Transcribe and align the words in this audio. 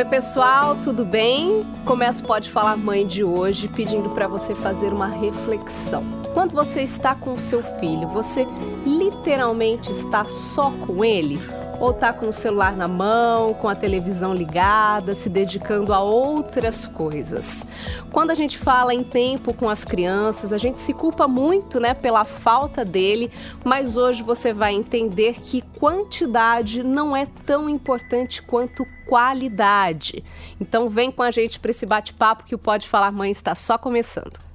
Oi, 0.00 0.06
pessoal, 0.06 0.76
tudo 0.82 1.04
bem? 1.04 1.62
Começo 1.84 2.24
Pode 2.24 2.50
Falar 2.50 2.74
Mãe 2.74 3.06
de 3.06 3.22
hoje 3.22 3.68
pedindo 3.68 4.08
para 4.08 4.26
você 4.26 4.54
fazer 4.54 4.94
uma 4.94 5.06
reflexão. 5.06 6.02
Quando 6.32 6.52
você 6.52 6.80
está 6.80 7.14
com 7.14 7.34
o 7.34 7.40
seu 7.40 7.62
filho, 7.78 8.08
você 8.08 8.46
literalmente 8.86 9.90
está 9.90 10.24
só 10.24 10.70
com 10.86 11.04
ele? 11.04 11.38
Ou 11.80 11.94
tá 11.94 12.12
com 12.12 12.28
o 12.28 12.32
celular 12.32 12.76
na 12.76 12.86
mão, 12.86 13.54
com 13.54 13.66
a 13.66 13.74
televisão 13.74 14.34
ligada, 14.34 15.14
se 15.14 15.30
dedicando 15.30 15.94
a 15.94 16.00
outras 16.00 16.86
coisas. 16.86 17.66
Quando 18.12 18.30
a 18.30 18.34
gente 18.34 18.58
fala 18.58 18.92
em 18.92 19.02
tempo 19.02 19.54
com 19.54 19.68
as 19.68 19.82
crianças, 19.82 20.52
a 20.52 20.58
gente 20.58 20.80
se 20.80 20.92
culpa 20.92 21.26
muito, 21.26 21.80
né, 21.80 21.94
pela 21.94 22.24
falta 22.24 22.84
dele, 22.84 23.32
mas 23.64 23.96
hoje 23.96 24.22
você 24.22 24.52
vai 24.52 24.74
entender 24.74 25.40
que 25.40 25.62
quantidade 25.62 26.82
não 26.82 27.16
é 27.16 27.26
tão 27.46 27.66
importante 27.68 28.42
quanto 28.42 28.86
qualidade. 29.06 30.22
Então 30.60 30.88
vem 30.88 31.10
com 31.10 31.22
a 31.22 31.30
gente 31.30 31.58
para 31.58 31.70
esse 31.70 31.86
bate-papo 31.86 32.44
que 32.44 32.54
o 32.54 32.58
Pode 32.58 32.86
Falar 32.86 33.10
Mãe 33.10 33.30
está 33.30 33.54
só 33.54 33.78
começando. 33.78 34.49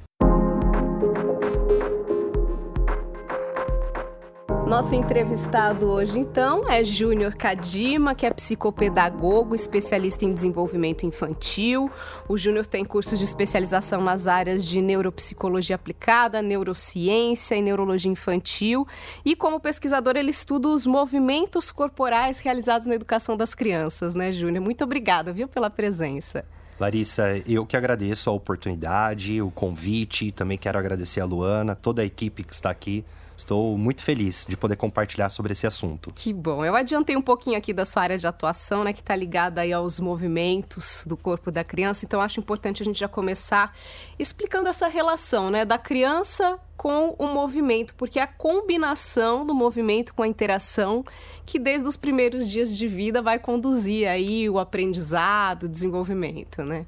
Nosso 4.68 4.96
entrevistado 4.96 5.86
hoje, 5.86 6.18
então, 6.18 6.68
é 6.68 6.84
Júnior 6.84 7.36
Kadima, 7.36 8.16
que 8.16 8.26
é 8.26 8.32
psicopedagogo, 8.32 9.54
especialista 9.54 10.26
em 10.26 10.34
desenvolvimento 10.34 11.06
infantil. 11.06 11.90
O 12.28 12.36
Júnior 12.36 12.66
tem 12.66 12.84
cursos 12.84 13.20
de 13.20 13.26
especialização 13.26 14.02
nas 14.02 14.26
áreas 14.26 14.66
de 14.66 14.82
neuropsicologia 14.82 15.76
aplicada, 15.76 16.42
neurociência 16.42 17.56
e 17.56 17.62
neurologia 17.62 18.12
infantil. 18.12 18.88
E 19.24 19.36
como 19.36 19.60
pesquisador, 19.60 20.18
ele 20.18 20.32
estuda 20.32 20.68
os 20.70 20.88
movimentos 20.88 21.72
corporais 21.72 22.40
realizados 22.40 22.88
na 22.88 22.96
educação 22.96 23.38
das 23.38 23.54
crianças, 23.54 24.16
né, 24.16 24.32
Júnior? 24.32 24.64
Muito 24.64 24.84
obrigada, 24.84 25.32
viu, 25.32 25.48
pela 25.48 25.70
presença. 25.70 26.44
Larissa, 26.80 27.40
eu 27.48 27.68
que 27.68 27.78
agradeço 27.78 28.32
a 28.32 28.34
oportunidade, 28.34 29.40
o 29.44 29.52
convite, 29.52 30.32
também 30.32 30.58
quero 30.58 30.80
agradecer 30.80 31.22
a 31.22 31.26
Luana, 31.26 31.76
toda 31.76 32.02
a 32.02 32.06
equipe 32.06 32.44
que 32.44 32.54
está 32.54 32.72
aqui 32.72 33.06
Estou 33.38 33.78
muito 33.78 34.04
feliz 34.04 34.46
de 34.48 34.56
poder 34.56 34.76
compartilhar 34.76 35.30
sobre 35.30 35.52
esse 35.52 35.68
assunto. 35.68 36.12
Que 36.14 36.32
bom. 36.32 36.64
Eu 36.64 36.76
adiantei 36.76 37.18
um 37.18 37.22
pouquinho 37.22 37.58
aqui 37.58 37.74
da 37.74 37.86
sua 37.86 38.04
área 38.04 38.18
de 38.18 38.26
atuação, 38.26 38.84
né, 38.84 38.94
que 38.94 39.02
está 39.02 39.16
ligada 39.16 39.62
aí 39.62 39.74
aos 39.74 40.00
movimentos 40.00 41.04
do 41.06 41.18
corpo 41.18 41.52
da 41.52 41.64
criança. 41.64 42.06
Então, 42.06 42.22
acho 42.22 42.40
importante 42.40 42.82
a 42.82 42.86
gente 42.86 43.00
já 43.00 43.08
começar 43.08 43.76
explicando 44.18 44.70
essa 44.70 44.88
relação, 44.88 45.50
né, 45.50 45.66
da 45.66 45.78
criança 45.78 46.60
com 46.78 47.16
o 47.18 47.28
movimento, 47.28 47.94
porque 47.96 48.20
é 48.20 48.24
a 48.24 48.28
combinação 48.28 49.46
do 49.46 49.54
movimento 49.54 50.14
com 50.14 50.24
a 50.24 50.28
interação 50.28 51.04
que 51.46 51.58
desde 51.58 51.88
os 51.88 51.98
primeiros 51.98 52.50
dias 52.50 52.76
de 52.76 52.88
vida 52.88 53.22
vai 53.22 53.40
conduzir 53.40 54.08
aí 54.08 54.50
o 54.50 54.60
aprendizado, 54.60 55.64
o 55.64 55.70
desenvolvimento, 55.70 56.64
né? 56.64 56.86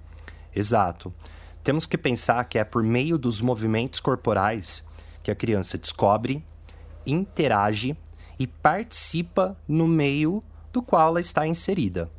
Exato. 0.56 1.14
Temos 1.64 1.86
que 1.86 1.98
pensar 1.98 2.44
que 2.46 2.58
é 2.58 2.64
por 2.64 2.82
meio 2.84 3.18
dos 3.18 3.42
movimentos 3.42 4.00
corporais 4.00 4.87
que 5.28 5.32
a 5.32 5.36
criança 5.36 5.78
descobre, 5.78 6.42
interage 7.06 7.98
e 8.40 8.48
participa 8.48 9.58
no 9.68 9.86
meio 9.86 10.42
do 10.72 10.82
qual 10.82 11.10
ela 11.10 11.20
está 11.20 11.46
inserida. 11.46 12.10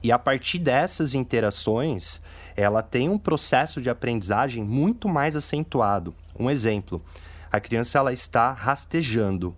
E 0.00 0.12
a 0.12 0.18
partir 0.18 0.60
dessas 0.60 1.12
interações, 1.12 2.22
ela 2.54 2.80
tem 2.80 3.08
um 3.08 3.18
processo 3.18 3.82
de 3.82 3.90
aprendizagem 3.90 4.62
muito 4.62 5.08
mais 5.08 5.34
acentuado. 5.34 6.14
Um 6.38 6.48
exemplo: 6.48 7.02
a 7.50 7.58
criança 7.58 7.98
ela 7.98 8.12
está 8.12 8.52
rastejando 8.52 9.56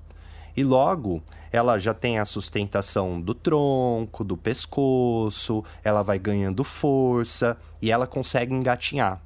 e 0.57 0.65
logo 0.65 1.23
ela 1.53 1.79
já 1.79 1.93
tem 1.93 2.19
a 2.19 2.25
sustentação 2.25 3.21
do 3.21 3.35
tronco, 3.35 4.25
do 4.25 4.35
pescoço, 4.35 5.63
ela 5.85 6.03
vai 6.03 6.19
ganhando 6.19 6.65
força 6.65 7.59
e 7.83 7.91
ela 7.91 8.07
consegue 8.07 8.55
engatinhar. 8.55 9.21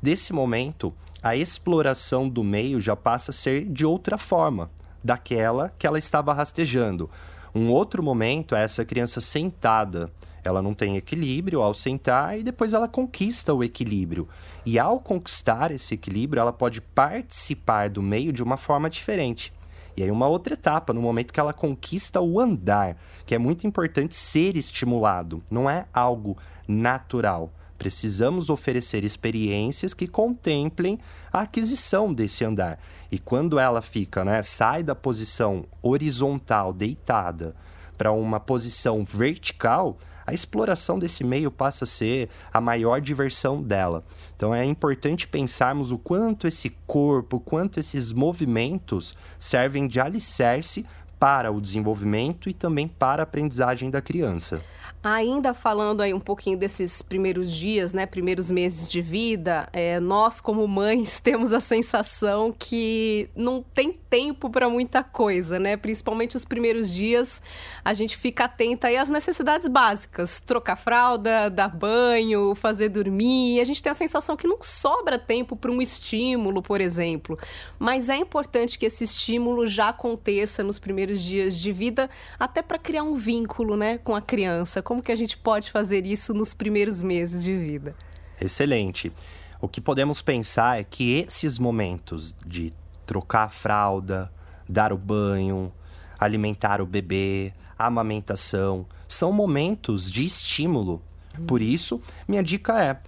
Desse 0.00 0.32
momento, 0.32 0.94
a 1.24 1.34
exploração 1.34 2.28
do 2.28 2.44
meio 2.44 2.78
já 2.78 2.94
passa 2.94 3.30
a 3.30 3.34
ser 3.34 3.64
de 3.64 3.86
outra 3.86 4.18
forma, 4.18 4.70
daquela 5.02 5.72
que 5.78 5.86
ela 5.86 5.98
estava 5.98 6.34
rastejando. 6.34 7.08
Um 7.54 7.70
outro 7.70 8.02
momento 8.02 8.54
é 8.54 8.62
essa 8.62 8.84
criança 8.84 9.22
sentada. 9.22 10.12
Ela 10.44 10.60
não 10.60 10.74
tem 10.74 10.98
equilíbrio 10.98 11.62
ao 11.62 11.72
sentar 11.72 12.38
e 12.38 12.42
depois 12.42 12.74
ela 12.74 12.86
conquista 12.86 13.54
o 13.54 13.64
equilíbrio. 13.64 14.28
E 14.66 14.78
ao 14.78 15.00
conquistar 15.00 15.70
esse 15.70 15.94
equilíbrio, 15.94 16.42
ela 16.42 16.52
pode 16.52 16.82
participar 16.82 17.88
do 17.88 18.02
meio 18.02 18.30
de 18.30 18.42
uma 18.42 18.58
forma 18.58 18.90
diferente. 18.90 19.50
E 19.96 20.02
aí, 20.02 20.10
uma 20.10 20.28
outra 20.28 20.52
etapa, 20.52 20.92
no 20.92 21.00
momento 21.00 21.32
que 21.32 21.40
ela 21.40 21.54
conquista 21.54 22.20
o 22.20 22.38
andar, 22.38 22.98
que 23.24 23.34
é 23.34 23.38
muito 23.38 23.66
importante 23.66 24.14
ser 24.14 24.56
estimulado, 24.56 25.42
não 25.50 25.70
é 25.70 25.86
algo 25.94 26.36
natural. 26.68 27.50
Precisamos 27.84 28.48
oferecer 28.48 29.04
experiências 29.04 29.92
que 29.92 30.06
contemplem 30.06 30.98
a 31.30 31.40
aquisição 31.40 32.14
desse 32.14 32.42
andar. 32.42 32.80
E 33.12 33.18
quando 33.18 33.58
ela 33.58 33.82
fica, 33.82 34.24
né, 34.24 34.42
sai 34.42 34.82
da 34.82 34.94
posição 34.94 35.66
horizontal, 35.82 36.72
deitada, 36.72 37.54
para 37.98 38.10
uma 38.10 38.40
posição 38.40 39.04
vertical, 39.04 39.98
a 40.26 40.32
exploração 40.32 40.98
desse 40.98 41.22
meio 41.22 41.50
passa 41.50 41.84
a 41.84 41.86
ser 41.86 42.30
a 42.50 42.58
maior 42.58 43.02
diversão 43.02 43.62
dela. 43.62 44.02
Então 44.34 44.54
é 44.54 44.64
importante 44.64 45.28
pensarmos 45.28 45.92
o 45.92 45.98
quanto 45.98 46.46
esse 46.46 46.70
corpo, 46.86 47.38
quanto 47.38 47.78
esses 47.78 48.12
movimentos 48.12 49.14
servem 49.38 49.86
de 49.86 50.00
alicerce 50.00 50.86
para 51.18 51.52
o 51.52 51.60
desenvolvimento 51.60 52.48
e 52.48 52.54
também 52.54 52.88
para 52.88 53.22
a 53.22 53.24
aprendizagem 53.24 53.90
da 53.90 54.00
criança. 54.00 54.62
Ainda 55.04 55.52
falando 55.52 56.00
aí 56.00 56.14
um 56.14 56.18
pouquinho 56.18 56.56
desses 56.56 57.02
primeiros 57.02 57.52
dias, 57.52 57.92
né, 57.92 58.06
primeiros 58.06 58.50
meses 58.50 58.88
de 58.88 59.02
vida, 59.02 59.68
é, 59.70 60.00
nós 60.00 60.40
como 60.40 60.66
mães 60.66 61.20
temos 61.22 61.52
a 61.52 61.60
sensação 61.60 62.50
que 62.50 63.28
não 63.36 63.62
tem 63.62 63.92
tempo 63.92 64.48
para 64.48 64.66
muita 64.66 65.04
coisa, 65.04 65.58
né? 65.58 65.76
Principalmente 65.76 66.36
os 66.36 66.44
primeiros 66.46 66.90
dias, 66.90 67.42
a 67.84 67.92
gente 67.92 68.16
fica 68.16 68.44
atenta 68.44 68.86
aí 68.86 68.96
às 68.96 69.10
necessidades 69.10 69.68
básicas, 69.68 70.40
trocar 70.40 70.76
fralda, 70.76 71.50
dar 71.50 71.68
banho, 71.68 72.54
fazer 72.54 72.88
dormir. 72.88 73.60
A 73.60 73.64
gente 73.64 73.82
tem 73.82 73.90
a 73.92 73.94
sensação 73.94 74.38
que 74.38 74.46
não 74.46 74.56
sobra 74.62 75.18
tempo 75.18 75.54
para 75.54 75.70
um 75.70 75.82
estímulo, 75.82 76.62
por 76.62 76.80
exemplo. 76.80 77.38
Mas 77.78 78.08
é 78.08 78.16
importante 78.16 78.78
que 78.78 78.86
esse 78.86 79.04
estímulo 79.04 79.66
já 79.66 79.90
aconteça 79.90 80.62
nos 80.62 80.78
primeiros 80.78 81.20
dias 81.20 81.58
de 81.58 81.72
vida, 81.72 82.08
até 82.38 82.62
para 82.62 82.78
criar 82.78 83.02
um 83.02 83.16
vínculo, 83.16 83.76
né, 83.76 83.98
com 83.98 84.14
a 84.14 84.22
criança 84.22 84.80
como 84.93 84.93
que 85.02 85.12
a 85.12 85.16
gente 85.16 85.36
pode 85.36 85.70
fazer 85.70 86.06
isso 86.06 86.32
nos 86.34 86.54
primeiros 86.54 87.02
meses 87.02 87.42
de 87.44 87.56
vida? 87.56 87.94
Excelente. 88.40 89.12
O 89.60 89.68
que 89.68 89.80
podemos 89.80 90.20
pensar 90.20 90.80
é 90.80 90.84
que 90.84 91.20
esses 91.20 91.58
momentos 91.58 92.34
de 92.46 92.72
trocar 93.06 93.44
a 93.44 93.48
fralda, 93.48 94.32
dar 94.68 94.92
o 94.92 94.98
banho, 94.98 95.72
alimentar 96.18 96.80
o 96.80 96.86
bebê, 96.86 97.52
amamentação, 97.78 98.86
são 99.08 99.32
momentos 99.32 100.10
de 100.10 100.24
estímulo. 100.24 101.02
Por 101.46 101.60
isso, 101.62 102.00
minha 102.28 102.42
dica 102.42 102.82
é: 102.82 103.00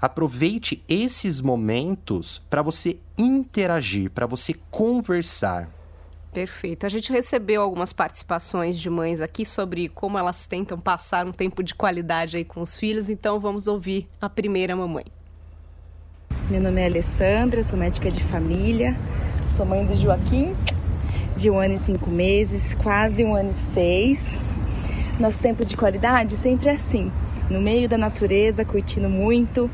aproveite 0.00 0.82
esses 0.88 1.40
momentos 1.40 2.40
para 2.50 2.62
você 2.62 2.98
interagir, 3.16 4.10
para 4.10 4.26
você 4.26 4.54
conversar. 4.70 5.70
Perfeito. 6.34 6.84
A 6.84 6.88
gente 6.88 7.12
recebeu 7.12 7.62
algumas 7.62 7.92
participações 7.92 8.76
de 8.76 8.90
mães 8.90 9.22
aqui 9.22 9.46
sobre 9.46 9.88
como 9.88 10.18
elas 10.18 10.46
tentam 10.46 10.76
passar 10.80 11.24
um 11.24 11.30
tempo 11.30 11.62
de 11.62 11.72
qualidade 11.76 12.36
aí 12.36 12.44
com 12.44 12.60
os 12.60 12.76
filhos, 12.76 13.08
então 13.08 13.38
vamos 13.38 13.68
ouvir 13.68 14.08
a 14.20 14.28
primeira 14.28 14.74
mamãe. 14.74 15.04
Meu 16.50 16.60
nome 16.60 16.80
é 16.80 16.86
Alessandra, 16.86 17.62
sou 17.62 17.78
médica 17.78 18.10
de 18.10 18.20
família, 18.20 18.96
sou 19.56 19.64
mãe 19.64 19.86
do 19.86 19.94
Joaquim, 19.94 20.56
de 21.36 21.48
um 21.48 21.56
ano 21.56 21.74
e 21.74 21.78
cinco 21.78 22.10
meses, 22.10 22.74
quase 22.74 23.24
um 23.24 23.32
ano 23.32 23.54
e 23.56 23.72
seis. 23.72 24.44
Nosso 25.20 25.38
tempo 25.38 25.64
de 25.64 25.76
qualidade 25.76 26.34
sempre 26.34 26.68
é 26.68 26.72
assim, 26.72 27.12
no 27.48 27.60
meio 27.60 27.88
da 27.88 27.96
natureza, 27.96 28.64
curtindo 28.64 29.08
muito. 29.08 29.70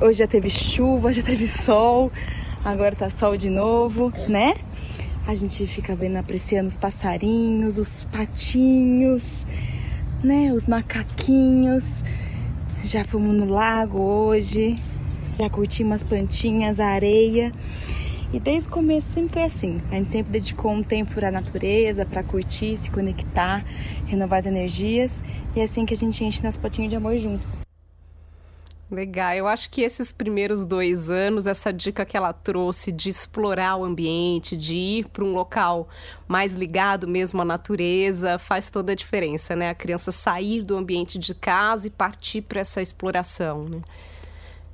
Hoje 0.00 0.20
já 0.20 0.26
teve 0.26 0.48
chuva, 0.48 1.12
já 1.12 1.22
teve 1.22 1.46
sol, 1.46 2.10
agora 2.64 2.96
tá 2.96 3.10
sol 3.10 3.36
de 3.36 3.50
novo, 3.50 4.10
né? 4.26 4.54
A 5.30 5.34
gente 5.34 5.64
fica 5.64 5.94
vendo, 5.94 6.16
apreciando 6.16 6.66
os 6.66 6.76
passarinhos, 6.76 7.78
os 7.78 8.02
patinhos, 8.10 9.44
né? 10.24 10.52
Os 10.52 10.66
macaquinhos. 10.66 12.02
Já 12.82 13.04
fomos 13.04 13.36
no 13.36 13.44
lago 13.44 14.00
hoje, 14.00 14.76
já 15.38 15.48
curtimos 15.48 15.92
as 15.92 16.02
plantinhas, 16.02 16.80
a 16.80 16.86
areia. 16.86 17.52
E 18.34 18.40
desde 18.40 18.68
o 18.68 18.72
começo 18.72 19.06
sempre 19.14 19.34
foi 19.34 19.44
assim. 19.44 19.80
A 19.92 19.94
gente 19.94 20.10
sempre 20.10 20.32
dedicou 20.32 20.72
um 20.72 20.82
tempo 20.82 21.14
para 21.14 21.28
a 21.28 21.30
natureza, 21.30 22.04
para 22.04 22.24
curtir, 22.24 22.76
se 22.76 22.90
conectar, 22.90 23.64
renovar 24.08 24.40
as 24.40 24.46
energias. 24.46 25.22
E 25.54 25.60
é 25.60 25.62
assim 25.62 25.86
que 25.86 25.94
a 25.94 25.96
gente 25.96 26.24
enche 26.24 26.42
nosso 26.42 26.58
potinho 26.58 26.88
de 26.88 26.96
amor 26.96 27.16
juntos. 27.18 27.60
Legal. 28.90 29.34
Eu 29.34 29.46
acho 29.46 29.70
que 29.70 29.82
esses 29.82 30.10
primeiros 30.10 30.64
dois 30.64 31.10
anos, 31.10 31.46
essa 31.46 31.72
dica 31.72 32.04
que 32.04 32.16
ela 32.16 32.32
trouxe 32.32 32.90
de 32.90 33.08
explorar 33.08 33.76
o 33.76 33.84
ambiente, 33.84 34.56
de 34.56 34.74
ir 34.74 35.08
para 35.08 35.22
um 35.22 35.32
local 35.32 35.88
mais 36.26 36.54
ligado 36.54 37.06
mesmo 37.06 37.40
à 37.40 37.44
natureza, 37.44 38.36
faz 38.36 38.68
toda 38.68 38.90
a 38.90 38.94
diferença, 38.96 39.54
né? 39.54 39.70
A 39.70 39.74
criança 39.74 40.10
sair 40.10 40.62
do 40.62 40.76
ambiente 40.76 41.20
de 41.20 41.34
casa 41.34 41.86
e 41.86 41.90
partir 41.90 42.42
para 42.42 42.60
essa 42.60 42.82
exploração, 42.82 43.64
né? 43.68 43.80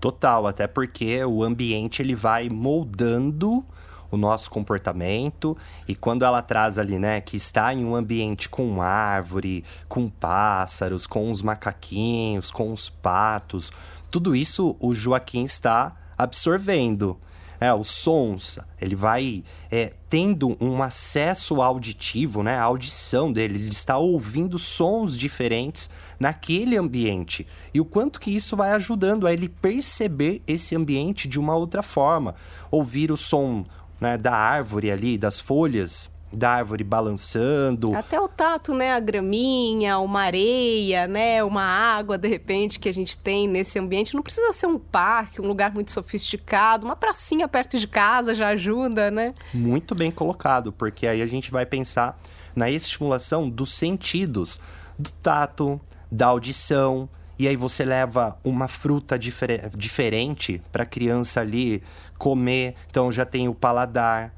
Total, 0.00 0.46
até 0.46 0.66
porque 0.66 1.22
o 1.24 1.42
ambiente 1.42 2.00
ele 2.00 2.14
vai 2.14 2.48
moldando 2.48 3.64
o 4.10 4.16
nosso 4.16 4.50
comportamento 4.50 5.56
e 5.86 5.94
quando 5.94 6.24
ela 6.24 6.42
traz 6.42 6.78
ali, 6.78 6.98
né, 6.98 7.20
que 7.20 7.36
está 7.36 7.72
em 7.72 7.84
um 7.84 7.94
ambiente 7.94 8.48
com 8.48 8.80
árvore, 8.80 9.64
com 9.88 10.08
pássaros, 10.08 11.06
com 11.06 11.30
os 11.30 11.42
macaquinhos, 11.42 12.50
com 12.50 12.72
os 12.72 12.88
patos, 12.88 13.72
tudo 14.16 14.34
isso 14.34 14.74
o 14.80 14.94
Joaquim 14.94 15.44
está 15.44 15.94
absorvendo. 16.16 17.18
É, 17.60 17.70
os 17.74 17.88
sons, 17.88 18.58
ele 18.80 18.96
vai 18.96 19.44
é, 19.70 19.92
tendo 20.08 20.56
um 20.58 20.82
acesso 20.82 21.60
auditivo, 21.60 22.42
né? 22.42 22.56
A 22.56 22.62
audição 22.62 23.30
dele, 23.30 23.58
ele 23.58 23.68
está 23.68 23.98
ouvindo 23.98 24.58
sons 24.58 25.18
diferentes 25.18 25.90
naquele 26.18 26.78
ambiente. 26.78 27.46
E 27.74 27.80
o 27.80 27.84
quanto 27.84 28.18
que 28.18 28.34
isso 28.34 28.56
vai 28.56 28.72
ajudando 28.72 29.26
a 29.26 29.34
ele 29.34 29.50
perceber 29.50 30.42
esse 30.46 30.74
ambiente 30.74 31.28
de 31.28 31.38
uma 31.38 31.54
outra 31.54 31.82
forma. 31.82 32.34
Ouvir 32.70 33.12
o 33.12 33.18
som 33.18 33.66
né, 34.00 34.16
da 34.16 34.34
árvore 34.34 34.90
ali, 34.90 35.18
das 35.18 35.38
folhas 35.40 36.10
da 36.32 36.50
árvore 36.50 36.84
balançando. 36.84 37.94
Até 37.94 38.20
o 38.20 38.28
tato, 38.28 38.74
né? 38.74 38.92
A 38.92 39.00
graminha, 39.00 39.98
uma 39.98 40.22
areia, 40.22 41.06
né? 41.06 41.42
Uma 41.42 41.62
água, 41.62 42.18
de 42.18 42.28
repente, 42.28 42.78
que 42.78 42.88
a 42.88 42.94
gente 42.94 43.16
tem 43.16 43.48
nesse 43.48 43.78
ambiente. 43.78 44.14
Não 44.14 44.22
precisa 44.22 44.52
ser 44.52 44.66
um 44.66 44.78
parque, 44.78 45.40
um 45.40 45.46
lugar 45.46 45.72
muito 45.72 45.90
sofisticado. 45.90 46.84
Uma 46.84 46.96
pracinha 46.96 47.48
perto 47.48 47.78
de 47.78 47.86
casa 47.86 48.34
já 48.34 48.48
ajuda, 48.48 49.10
né? 49.10 49.34
Muito 49.54 49.94
bem 49.94 50.10
colocado, 50.10 50.72
porque 50.72 51.06
aí 51.06 51.22
a 51.22 51.26
gente 51.26 51.50
vai 51.50 51.64
pensar 51.64 52.16
na 52.54 52.70
estimulação 52.70 53.48
dos 53.48 53.72
sentidos, 53.72 54.58
do 54.98 55.10
tato, 55.12 55.80
da 56.10 56.26
audição, 56.26 57.08
e 57.38 57.46
aí 57.46 57.56
você 57.56 57.84
leva 57.84 58.38
uma 58.42 58.66
fruta 58.66 59.18
difer 59.18 59.70
diferente 59.76 60.62
para 60.72 60.84
a 60.84 60.86
criança 60.86 61.40
ali 61.40 61.82
comer. 62.18 62.74
Então 62.88 63.12
já 63.12 63.26
tem 63.26 63.46
o 63.46 63.54
paladar. 63.54 64.34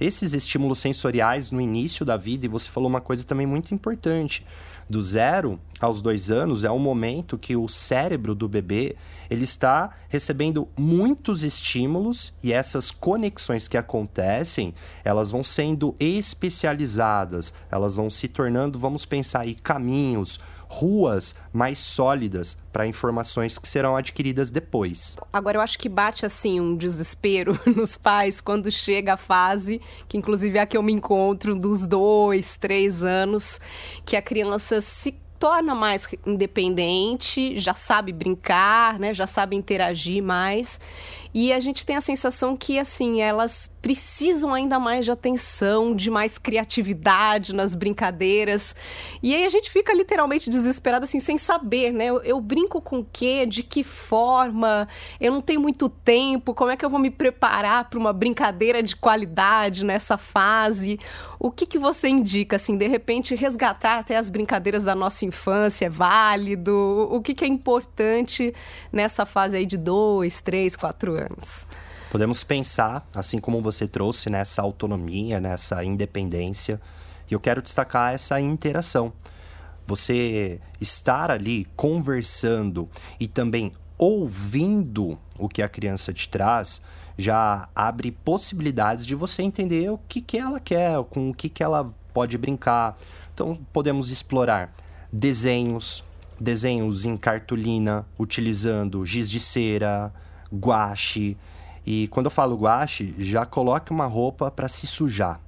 Esses 0.00 0.34
estímulos 0.34 0.78
sensoriais 0.78 1.50
no 1.50 1.60
início 1.60 2.04
da 2.04 2.16
vida, 2.16 2.46
e 2.46 2.48
você 2.48 2.68
falou 2.68 2.88
uma 2.88 3.00
coisa 3.00 3.24
também 3.24 3.46
muito 3.46 3.74
importante. 3.74 4.44
Do 4.88 5.00
zero 5.00 5.58
aos 5.80 6.02
dois 6.02 6.30
anos 6.30 6.62
é 6.62 6.70
o 6.70 6.78
momento 6.78 7.38
que 7.38 7.56
o 7.56 7.66
cérebro 7.66 8.34
do 8.34 8.46
bebê 8.46 8.96
ele 9.30 9.44
está 9.44 9.90
recebendo 10.08 10.68
muitos 10.76 11.42
estímulos 11.42 12.34
e 12.42 12.52
essas 12.52 12.90
conexões 12.90 13.66
que 13.66 13.78
acontecem 13.78 14.74
elas 15.02 15.30
vão 15.30 15.42
sendo 15.42 15.94
especializadas, 15.98 17.54
elas 17.70 17.96
vão 17.96 18.10
se 18.10 18.28
tornando, 18.28 18.78
vamos 18.78 19.06
pensar 19.06 19.40
aí, 19.40 19.54
caminhos, 19.54 20.38
ruas 20.74 21.34
mais 21.52 21.78
sólidas 21.78 22.56
para 22.72 22.86
informações 22.86 23.56
que 23.58 23.68
serão 23.68 23.96
adquiridas 23.96 24.50
depois. 24.50 25.16
Agora 25.32 25.58
eu 25.58 25.60
acho 25.60 25.78
que 25.78 25.88
bate 25.88 26.26
assim 26.26 26.60
um 26.60 26.76
desespero 26.76 27.58
nos 27.76 27.96
pais 27.96 28.40
quando 28.40 28.70
chega 28.70 29.14
a 29.14 29.16
fase, 29.16 29.80
que 30.08 30.18
inclusive 30.18 30.58
é 30.58 30.62
a 30.62 30.66
que 30.66 30.76
eu 30.76 30.82
me 30.82 30.92
encontro 30.92 31.54
dos 31.54 31.86
dois, 31.86 32.56
três 32.56 33.04
anos, 33.04 33.60
que 34.04 34.16
a 34.16 34.22
criança 34.22 34.80
se 34.80 35.12
torna 35.38 35.74
mais 35.74 36.08
independente, 36.26 37.56
já 37.58 37.74
sabe 37.74 38.12
brincar, 38.12 38.98
né? 38.98 39.12
Já 39.12 39.26
sabe 39.26 39.54
interagir 39.54 40.22
mais. 40.22 40.80
E 41.34 41.52
a 41.52 41.58
gente 41.58 41.84
tem 41.84 41.96
a 41.96 42.00
sensação 42.00 42.56
que, 42.56 42.78
assim, 42.78 43.20
elas 43.20 43.68
precisam 43.82 44.54
ainda 44.54 44.78
mais 44.78 45.04
de 45.04 45.10
atenção, 45.10 45.94
de 45.94 46.08
mais 46.08 46.38
criatividade 46.38 47.52
nas 47.52 47.74
brincadeiras. 47.74 48.74
E 49.20 49.34
aí 49.34 49.44
a 49.44 49.48
gente 49.48 49.68
fica 49.68 49.92
literalmente 49.92 50.48
desesperado, 50.48 51.04
assim, 51.04 51.18
sem 51.18 51.36
saber, 51.36 51.92
né? 51.92 52.06
Eu, 52.06 52.22
eu 52.22 52.40
brinco 52.40 52.80
com 52.80 53.00
o 53.00 53.06
quê? 53.12 53.44
De 53.44 53.64
que 53.64 53.82
forma? 53.82 54.86
Eu 55.20 55.32
não 55.32 55.40
tenho 55.40 55.60
muito 55.60 55.88
tempo. 55.88 56.54
Como 56.54 56.70
é 56.70 56.76
que 56.76 56.84
eu 56.84 56.88
vou 56.88 57.00
me 57.00 57.10
preparar 57.10 57.90
para 57.90 57.98
uma 57.98 58.12
brincadeira 58.12 58.80
de 58.80 58.94
qualidade 58.94 59.84
nessa 59.84 60.16
fase? 60.16 61.00
O 61.40 61.50
que, 61.50 61.66
que 61.66 61.80
você 61.80 62.08
indica, 62.08 62.56
assim, 62.56 62.78
de 62.78 62.86
repente 62.86 63.34
resgatar 63.34 63.98
até 63.98 64.16
as 64.16 64.30
brincadeiras 64.30 64.84
da 64.84 64.94
nossa 64.94 65.24
infância 65.24 65.86
é 65.86 65.90
válido? 65.90 67.08
O 67.10 67.20
que, 67.20 67.34
que 67.34 67.44
é 67.44 67.48
importante 67.48 68.54
nessa 68.92 69.26
fase 69.26 69.56
aí 69.56 69.66
de 69.66 69.76
dois, 69.76 70.40
três, 70.40 70.76
quatro 70.76 71.12
anos? 71.12 71.23
Podemos 72.10 72.44
pensar, 72.44 73.06
assim 73.14 73.40
como 73.40 73.60
você 73.60 73.88
trouxe, 73.88 74.30
nessa 74.30 74.62
autonomia, 74.62 75.40
nessa 75.40 75.84
independência. 75.84 76.80
E 77.28 77.34
eu 77.34 77.40
quero 77.40 77.60
destacar 77.60 78.14
essa 78.14 78.40
interação. 78.40 79.12
Você 79.86 80.60
estar 80.80 81.30
ali 81.30 81.66
conversando 81.76 82.88
e 83.18 83.26
também 83.26 83.72
ouvindo 83.98 85.18
o 85.38 85.48
que 85.48 85.62
a 85.62 85.68
criança 85.68 86.12
te 86.12 86.28
traz 86.28 86.80
já 87.16 87.68
abre 87.74 88.10
possibilidades 88.10 89.06
de 89.06 89.14
você 89.14 89.42
entender 89.42 89.90
o 89.90 89.98
que, 90.08 90.20
que 90.20 90.38
ela 90.38 90.58
quer, 90.58 91.02
com 91.04 91.30
o 91.30 91.34
que, 91.34 91.48
que 91.48 91.62
ela 91.62 91.92
pode 92.12 92.36
brincar. 92.36 92.96
Então, 93.32 93.58
podemos 93.72 94.10
explorar 94.10 94.72
desenhos, 95.12 96.02
desenhos 96.40 97.04
em 97.04 97.16
cartolina, 97.16 98.04
utilizando 98.18 99.04
giz 99.06 99.30
de 99.30 99.40
cera, 99.40 100.12
guache, 100.52 101.36
e 101.86 102.08
quando 102.08 102.26
eu 102.26 102.30
falo 102.30 102.56
guache, 102.56 103.14
já 103.18 103.44
coloque 103.44 103.92
uma 103.92 104.06
roupa 104.06 104.50
para 104.50 104.68
se 104.68 104.86
sujar. 104.86 105.40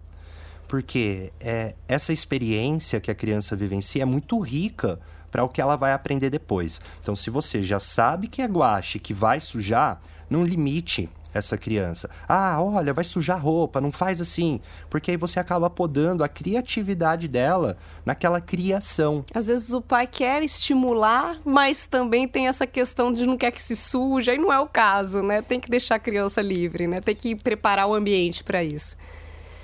Porque 0.69 1.32
é, 1.40 1.75
essa 1.88 2.12
experiência 2.12 3.00
que 3.00 3.10
a 3.10 3.14
criança 3.14 3.56
vivencia 3.56 4.02
é 4.02 4.04
muito 4.04 4.38
rica 4.40 4.98
para 5.31 5.44
o 5.44 5.48
que 5.48 5.60
ela 5.60 5.76
vai 5.76 5.93
aprender 5.93 6.28
depois. 6.28 6.81
Então, 7.00 7.14
se 7.14 7.31
você 7.31 7.62
já 7.62 7.78
sabe 7.78 8.26
que 8.26 8.43
é 8.43 8.46
guache, 8.46 8.98
que 8.98 9.14
vai 9.14 9.40
sujar, 9.40 10.00
não 10.28 10.44
limite 10.44 11.08
essa 11.37 11.56
criança. 11.56 12.11
Ah, 12.29 12.61
olha, 12.61 12.93
vai 12.93 13.05
sujar 13.05 13.41
roupa, 13.41 13.81
não 13.81 13.93
faz 13.93 14.21
assim. 14.21 14.61
Porque 14.91 15.11
aí 15.11 15.17
você 15.17 15.38
acaba 15.38 15.71
podando 15.71 16.25
a 16.25 16.29
criatividade 16.29 17.29
dela 17.29 17.77
naquela 18.05 18.41
criação. 18.41 19.25
Às 19.35 19.47
vezes 19.47 19.73
o 19.73 19.81
pai 19.81 20.06
quer 20.06 20.43
estimular, 20.43 21.38
mas 21.44 21.87
também 21.87 22.27
tem 22.27 22.49
essa 22.49 22.67
questão 22.67 23.12
de 23.12 23.27
não 23.27 23.37
quer 23.37 23.50
que 23.50 23.62
se 23.62 23.77
suja, 23.77 24.35
e 24.35 24.38
não 24.38 24.53
é 24.53 24.61
o 24.61 24.67
caso, 24.67 25.23
né? 25.23 25.43
Tem 25.43 25.61
que 25.61 25.71
deixar 25.71 25.97
a 25.97 26.00
criança 26.00 26.43
livre, 26.43 26.87
né? 26.87 27.00
Tem 27.00 27.15
que 27.15 27.35
preparar 27.35 27.87
o 27.87 27.94
ambiente 27.94 28.43
para 28.43 28.62
isso. 28.62 28.97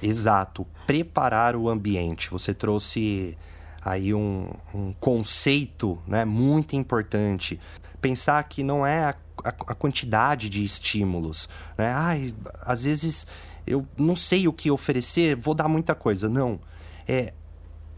Exato, 0.03 0.67
preparar 0.87 1.55
o 1.55 1.69
ambiente. 1.69 2.29
Você 2.31 2.53
trouxe 2.53 3.39
aí 3.85 4.13
um, 4.13 4.49
um 4.75 4.93
conceito 4.95 5.99
né, 6.07 6.25
muito 6.25 6.77
importante. 6.77 7.59
Pensar 8.01 8.43
que 8.45 8.63
não 8.63 8.85
é 8.85 9.05
a 9.05 9.15
a, 9.45 9.49
a 9.49 9.75
quantidade 9.75 10.49
de 10.49 10.65
estímulos. 10.65 11.49
Né? 11.77 11.93
Ai, 11.93 12.35
às 12.63 12.85
vezes 12.85 13.27
eu 13.67 13.87
não 13.97 14.17
sei 14.17 14.49
o 14.49 14.53
que 14.53 14.71
oferecer, 14.71 15.37
vou 15.37 15.55
dar 15.55 15.69
muita 15.69 15.95
coisa. 15.95 16.29
Não. 16.29 16.61
É 17.07 17.33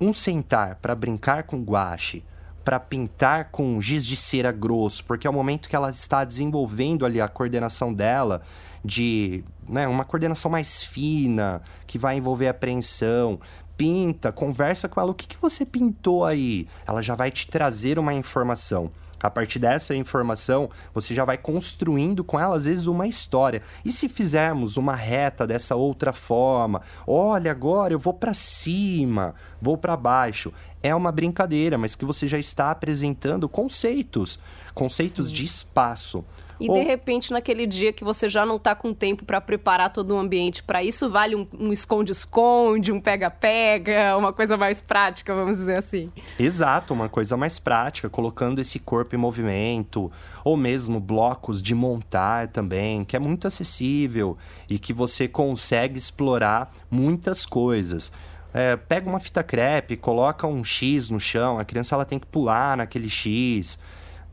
um 0.00 0.12
sentar 0.12 0.76
para 0.76 0.95
brincar 0.95 1.45
com 1.45 1.62
guache, 1.62 2.25
para 2.64 2.81
pintar 2.81 3.50
com 3.50 3.81
giz 3.81 4.07
de 4.07 4.17
cera 4.17 4.50
grosso, 4.50 5.05
porque 5.05 5.26
é 5.26 5.31
o 5.31 5.33
momento 5.33 5.69
que 5.69 5.76
ela 5.76 5.91
está 5.91 6.25
desenvolvendo 6.25 7.05
ali 7.05 7.21
a 7.21 7.29
coordenação 7.29 7.93
dela 7.93 8.43
de 8.85 9.45
né, 9.69 9.87
uma 9.88 10.05
coordenação 10.05 10.50
mais 10.50 10.83
fina, 10.83 11.62
que 11.87 11.99
vai 11.99 12.17
envolver 12.17 12.49
apreensão. 12.49 13.41
Pinta, 13.76 14.31
conversa 14.31 14.88
com 14.88 15.00
ela, 15.00 15.11
o 15.11 15.14
que, 15.14 15.26
que 15.26 15.41
você 15.41 15.67
pintou 15.67 16.25
aí? 16.25 16.69
Ela 16.87 17.03
já 17.03 17.14
vai 17.14 17.31
te 17.31 17.49
trazer 17.49 17.99
uma 17.99 18.14
informação. 18.14 18.93
A 19.25 19.31
partir 19.31 19.59
dessa 19.59 19.97
informação, 19.97 20.69
você 20.93 21.14
já 21.14 21.25
vai 21.25 21.38
construindo 21.38 22.23
com 22.23 22.38
ela, 22.38 22.57
às 22.57 22.66
vezes, 22.66 22.87
uma 22.87 23.07
história. 23.07 23.62
E 23.83 23.90
se 23.90 24.07
fizermos 24.07 24.76
uma 24.76 24.95
reta 24.95 25.47
dessa 25.47 25.75
outra 25.75 26.12
forma? 26.12 26.83
Olha, 27.07 27.50
agora 27.50 27.95
eu 27.95 27.99
vou 27.99 28.12
para 28.12 28.35
cima, 28.35 29.35
vou 29.62 29.78
para 29.78 29.97
baixo. 29.97 30.52
É 30.83 30.95
uma 30.95 31.11
brincadeira, 31.11 31.78
mas 31.78 31.95
que 31.95 32.04
você 32.04 32.28
já 32.28 32.38
está 32.38 32.71
apresentando 32.71 33.49
conceitos 33.49 34.38
conceitos 34.75 35.28
Sim. 35.28 35.35
de 35.35 35.45
espaço. 35.45 36.25
E 36.61 36.68
Ou... 36.68 36.76
de 36.76 36.82
repente, 36.82 37.32
naquele 37.32 37.66
dia 37.66 37.92
que 37.92 38.04
você 38.04 38.28
já 38.28 38.46
não 38.46 38.56
está 38.56 38.75
com 38.75 38.94
tempo 38.94 39.25
para 39.25 39.40
preparar 39.40 39.92
todo 39.92 40.14
o 40.14 40.18
ambiente 40.18 40.62
para 40.62 40.82
isso, 40.82 41.11
vale 41.11 41.34
um 41.34 41.73
esconde-esconde, 41.73 42.92
um 42.92 43.00
pega-pega, 43.00 44.16
uma 44.16 44.32
coisa 44.32 44.56
mais 44.56 44.80
prática, 44.80 45.34
vamos 45.34 45.58
dizer 45.58 45.76
assim. 45.76 46.12
Exato, 46.38 46.94
uma 46.94 47.08
coisa 47.08 47.37
mais 47.37 47.58
prática, 47.58 48.08
colocando 48.08 48.61
esse 48.61 48.78
corpo 48.78 49.14
em 49.14 49.18
movimento, 49.18 50.11
ou 50.44 50.56
mesmo 50.56 51.00
blocos 51.00 51.61
de 51.61 51.75
montar 51.75 52.49
também, 52.49 53.04
que 53.04 53.16
é 53.16 53.18
muito 53.18 53.46
acessível 53.46 54.37
e 54.68 54.78
que 54.78 54.92
você 54.92 55.26
consegue 55.26 55.99
explorar 55.99 56.73
muitas 56.90 57.44
coisas. 57.44 58.12
É, 58.52 58.76
pega 58.76 59.08
uma 59.08 59.18
fita 59.18 59.42
crepe, 59.42 59.96
coloca 59.96 60.46
um 60.46 60.62
X 60.62 61.11
no 61.11 61.18
chão, 61.18 61.58
a 61.58 61.64
criança 61.64 61.96
ela 61.96 62.04
tem 62.04 62.20
que 62.20 62.26
pular 62.26 62.76
naquele 62.76 63.11
X. 63.11 63.78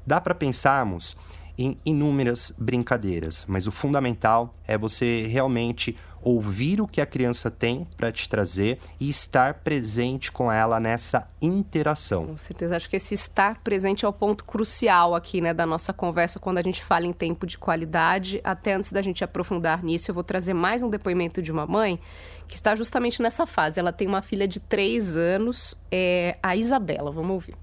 Dá 0.05 0.21
para 0.21 0.35
pensarmos 0.35 1.17
em 1.57 1.77
inúmeras 1.85 2.53
brincadeiras, 2.57 3.45
mas 3.47 3.67
o 3.67 3.71
fundamental 3.71 4.53
é 4.67 4.77
você 4.77 5.27
realmente 5.27 5.97
ouvir 6.23 6.79
o 6.79 6.87
que 6.87 7.01
a 7.01 7.05
criança 7.05 7.49
tem 7.49 7.87
para 7.97 8.11
te 8.11 8.29
trazer 8.29 8.79
e 8.99 9.09
estar 9.09 9.55
presente 9.55 10.31
com 10.31 10.51
ela 10.51 10.79
nessa 10.79 11.27
interação. 11.41 12.27
Com 12.27 12.37
certeza, 12.37 12.75
acho 12.75 12.89
que 12.89 12.95
esse 12.95 13.15
estar 13.15 13.59
presente 13.61 14.05
é 14.05 14.07
o 14.07 14.13
ponto 14.13 14.45
crucial 14.45 15.15
aqui, 15.15 15.41
né, 15.41 15.53
da 15.53 15.65
nossa 15.65 15.91
conversa 15.91 16.39
quando 16.39 16.59
a 16.59 16.61
gente 16.61 16.83
fala 16.83 17.05
em 17.05 17.13
tempo 17.13 17.47
de 17.47 17.57
qualidade. 17.57 18.39
Até 18.43 18.73
antes 18.73 18.91
da 18.91 19.01
gente 19.01 19.23
aprofundar 19.23 19.83
nisso, 19.83 20.11
eu 20.11 20.15
vou 20.15 20.23
trazer 20.23 20.53
mais 20.53 20.83
um 20.83 20.89
depoimento 20.89 21.41
de 21.41 21.51
uma 21.51 21.65
mãe 21.65 21.99
que 22.47 22.55
está 22.55 22.75
justamente 22.75 23.21
nessa 23.21 23.45
fase. 23.45 23.79
Ela 23.79 23.91
tem 23.91 24.07
uma 24.07 24.21
filha 24.21 24.47
de 24.47 24.59
três 24.59 25.17
anos, 25.17 25.75
é 25.91 26.37
a 26.43 26.55
Isabela. 26.55 27.11
Vamos 27.11 27.31
ouvir. 27.31 27.55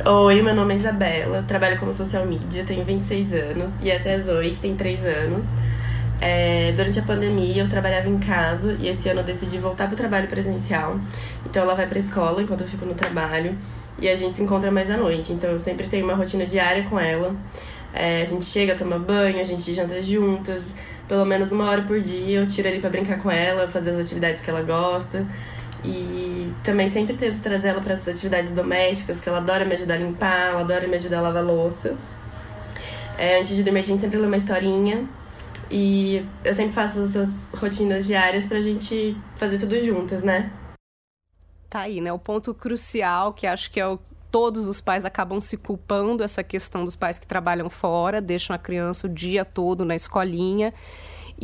Oi, 0.00 0.40
meu 0.40 0.54
nome 0.54 0.72
é 0.74 0.78
Isabela, 0.78 1.44
trabalho 1.46 1.78
como 1.78 1.92
social 1.92 2.26
media, 2.26 2.64
tenho 2.64 2.82
26 2.82 3.32
anos 3.34 3.72
e 3.80 3.90
essa 3.90 4.08
é 4.08 4.14
a 4.14 4.18
Zoe, 4.18 4.50
que 4.52 4.58
tem 4.58 4.74
3 4.74 5.04
anos. 5.04 5.46
É, 6.20 6.72
durante 6.72 6.98
a 6.98 7.02
pandemia 7.02 7.62
eu 7.62 7.68
trabalhava 7.68 8.08
em 8.08 8.18
casa 8.18 8.74
e 8.80 8.88
esse 8.88 9.08
ano 9.10 9.20
eu 9.20 9.24
decidi 9.24 9.58
voltar 9.58 9.86
para 9.86 9.94
o 9.94 9.96
trabalho 9.96 10.26
presencial. 10.28 10.98
Então 11.44 11.62
ela 11.62 11.74
vai 11.74 11.86
para 11.86 11.98
a 11.98 12.00
escola 12.00 12.42
enquanto 12.42 12.62
eu 12.62 12.66
fico 12.66 12.86
no 12.86 12.94
trabalho 12.94 13.56
e 14.00 14.08
a 14.08 14.14
gente 14.14 14.32
se 14.32 14.42
encontra 14.42 14.72
mais 14.72 14.90
à 14.90 14.96
noite. 14.96 15.32
Então 15.32 15.50
eu 15.50 15.60
sempre 15.60 15.86
tenho 15.86 16.04
uma 16.04 16.14
rotina 16.14 16.46
diária 16.46 16.84
com 16.84 16.98
ela. 16.98 17.36
É, 17.92 18.22
a 18.22 18.24
gente 18.24 18.46
chega, 18.46 18.74
toma 18.74 18.98
banho, 18.98 19.38
a 19.40 19.44
gente 19.44 19.72
janta 19.74 20.00
juntas, 20.02 20.74
pelo 21.06 21.26
menos 21.26 21.52
uma 21.52 21.68
hora 21.68 21.82
por 21.82 22.00
dia 22.00 22.38
eu 22.40 22.46
tiro 22.46 22.66
ali 22.66 22.80
para 22.80 22.90
brincar 22.90 23.18
com 23.18 23.30
ela, 23.30 23.68
fazer 23.68 23.90
as 23.90 24.00
atividades 24.00 24.40
que 24.40 24.48
ela 24.48 24.62
gosta. 24.62 25.26
E 25.84 26.52
também 26.62 26.88
sempre 26.88 27.16
tento 27.16 27.40
trazer 27.40 27.68
ela 27.68 27.80
para 27.80 27.94
as 27.94 28.06
atividades 28.06 28.50
domésticas, 28.50 29.18
que 29.20 29.28
ela 29.28 29.38
adora 29.38 29.64
me 29.64 29.74
ajudar 29.74 29.94
a 29.94 29.98
limpar, 29.98 30.50
ela 30.50 30.60
adora 30.60 30.86
me 30.86 30.94
ajudar 30.96 31.18
a 31.18 31.22
lavar 31.22 31.44
louça. 31.44 31.96
É, 33.18 33.40
antes 33.40 33.56
de 33.56 33.62
dormir, 33.62 33.80
a 33.80 33.82
gente 33.82 34.00
sempre 34.00 34.18
lê 34.18 34.26
uma 34.26 34.36
historinha 34.36 35.08
e 35.70 36.24
eu 36.44 36.54
sempre 36.54 36.72
faço 36.72 37.02
essas 37.02 37.30
rotinas 37.54 38.06
diárias 38.06 38.46
pra 38.46 38.60
gente 38.60 39.16
fazer 39.36 39.58
tudo 39.58 39.78
juntas, 39.80 40.22
né? 40.22 40.52
Tá 41.68 41.80
aí, 41.80 42.00
né? 42.00 42.12
O 42.12 42.18
ponto 42.18 42.54
crucial, 42.54 43.32
que 43.32 43.46
acho 43.46 43.70
que 43.70 43.80
é 43.80 43.86
o 43.86 43.98
todos 44.32 44.66
os 44.66 44.80
pais 44.80 45.04
acabam 45.04 45.42
se 45.42 45.58
culpando 45.58 46.24
essa 46.24 46.42
questão 46.42 46.86
dos 46.86 46.96
pais 46.96 47.18
que 47.18 47.26
trabalham 47.26 47.68
fora, 47.68 48.20
deixam 48.20 48.56
a 48.56 48.58
criança 48.58 49.06
o 49.06 49.10
dia 49.10 49.44
todo 49.44 49.84
na 49.84 49.94
escolinha. 49.94 50.72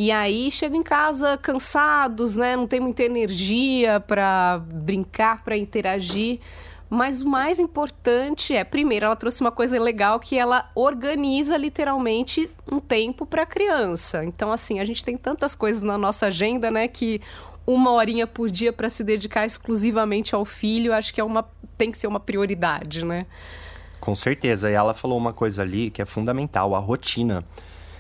E 0.01 0.13
aí 0.13 0.49
chegam 0.53 0.79
em 0.79 0.83
casa 0.85 1.37
cansados, 1.37 2.37
né? 2.37 2.55
Não 2.55 2.69
tem 2.69 2.79
muita 2.79 3.03
energia 3.03 3.99
para 3.99 4.63
brincar, 4.73 5.43
para 5.43 5.57
interagir. 5.57 6.39
Mas 6.89 7.21
o 7.21 7.29
mais 7.29 7.59
importante 7.59 8.55
é, 8.55 8.63
primeiro, 8.63 9.07
ela 9.07 9.17
trouxe 9.17 9.41
uma 9.41 9.51
coisa 9.51 9.77
legal 9.77 10.21
que 10.21 10.39
ela 10.39 10.71
organiza 10.73 11.57
literalmente 11.57 12.49
um 12.71 12.79
tempo 12.79 13.27
para 13.27 13.43
a 13.43 13.47
criança. 13.47 14.25
Então, 14.25 14.53
assim, 14.53 14.79
a 14.79 14.85
gente 14.85 15.05
tem 15.05 15.17
tantas 15.17 15.57
coisas 15.57 15.83
na 15.83 15.99
nossa 15.99 16.27
agenda, 16.27 16.71
né, 16.71 16.87
que 16.87 17.21
uma 17.67 17.91
horinha 17.91 18.25
por 18.25 18.53
dia 18.53 18.73
para 18.73 18.89
se 18.89 19.03
dedicar 19.03 19.47
exclusivamente 19.47 20.33
ao 20.33 20.45
filho, 20.45 20.95
acho 20.95 21.13
que 21.13 21.21
é 21.21 21.25
uma 21.25 21.45
tem 21.77 21.91
que 21.91 21.99
ser 21.99 22.07
uma 22.07 22.21
prioridade, 22.21 23.05
né? 23.05 23.27
Com 23.99 24.15
certeza. 24.15 24.71
E 24.71 24.75
ela 24.75 24.95
falou 24.95 25.19
uma 25.19 25.33
coisa 25.33 25.63
ali 25.63 25.91
que 25.91 26.01
é 26.01 26.07
fundamental, 26.07 26.77
a 26.77 26.79
rotina. 26.79 27.45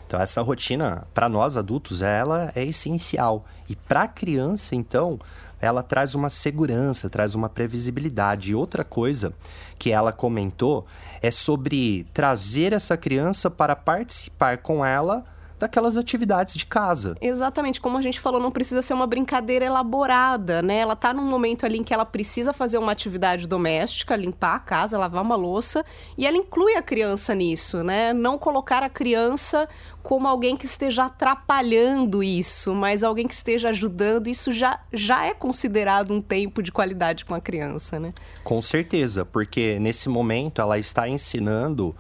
Então 0.09 0.19
essa 0.19 0.41
rotina 0.41 1.07
para 1.13 1.29
nós 1.29 1.55
adultos, 1.55 2.01
ela 2.01 2.51
é 2.57 2.65
essencial. 2.65 3.45
E 3.69 3.77
para 3.77 4.05
a 4.05 4.09
criança, 4.09 4.75
então, 4.75 5.21
ela 5.61 5.83
traz 5.83 6.15
uma 6.15 6.31
segurança, 6.31 7.11
traz 7.11 7.35
uma 7.35 7.47
previsibilidade. 7.47 8.53
E 8.53 8.55
outra 8.55 8.83
coisa 8.83 9.35
que 9.79 9.93
ela 9.93 10.11
comentou 10.11 10.87
é 11.21 11.31
sobre 11.31 12.07
trazer 12.15 12.73
essa 12.73 12.97
criança 12.97 13.51
para 13.51 13.77
participar 13.77 14.59
com 14.59 14.83
ela 14.83 15.27
daquelas 15.59 15.97
atividades 15.97 16.55
de 16.55 16.65
casa. 16.65 17.17
Exatamente, 17.21 17.81
como 17.81 17.99
a 17.99 18.03
gente 18.03 18.21
falou, 18.21 18.41
não 18.41 18.51
precisa 18.51 18.81
ser 18.81 18.95
uma 18.95 19.07
brincadeira 19.07 19.65
elaborada, 19.65 20.63
né? 20.63 20.79
Ela 20.79 20.95
tá 20.95 21.13
num 21.13 21.25
momento 21.25 21.67
ali 21.67 21.79
em 21.79 21.85
que 21.85 21.93
ela 21.93 22.05
precisa 22.05 22.53
fazer 22.53 22.79
uma 22.79 22.93
atividade 22.93 23.47
doméstica, 23.47 24.15
limpar 24.15 24.57
a 24.57 24.59
casa, 24.59 24.99
lavar 24.99 25.23
uma 25.23 25.37
louça, 25.37 25.85
e 26.17 26.27
ela 26.27 26.37
inclui 26.37 26.77
a 26.77 26.83
criança 26.83 27.35
nisso, 27.35 27.83
né? 27.83 28.13
Não 28.13 28.39
colocar 28.39 28.83
a 28.83 28.89
criança 28.89 29.69
como 30.03 30.29
alguém 30.29 30.57
que 30.57 30.65
esteja 30.65 31.05
atrapalhando 31.05 32.23
isso, 32.23 32.75
mas 32.75 33.03
alguém 33.03 33.27
que 33.27 33.35
esteja 33.35 33.71
ajudando, 33.71 34.29
isso 34.29 34.53
já, 34.53 34.81
já 34.93 35.27
é 35.27 35.35
considerado 35.35 36.13
um 36.13 36.23
tempo 36.23 36.63
de 36.63 36.73
qualidade 36.73 37.25
com 37.25 37.35
a 37.35 37.41
criança, 37.41 37.99
né? 37.99 38.15
Com 38.45 38.63
certeza, 38.63 39.25
porque 39.25 39.79
nesse 39.81 40.09
momento 40.09 40.63
ela 40.63 40.79
está 40.79 41.09
ensinando. 41.09 41.95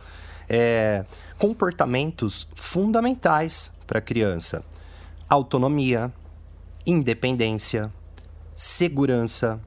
É 0.49 1.05
comportamentos 1.39 2.49
fundamentais 2.55 3.73
para 3.87 4.01
a 4.01 4.03
criança: 4.03 4.65
autonomia, 5.29 6.13
independência, 6.87 7.93
segurança, 8.57 9.61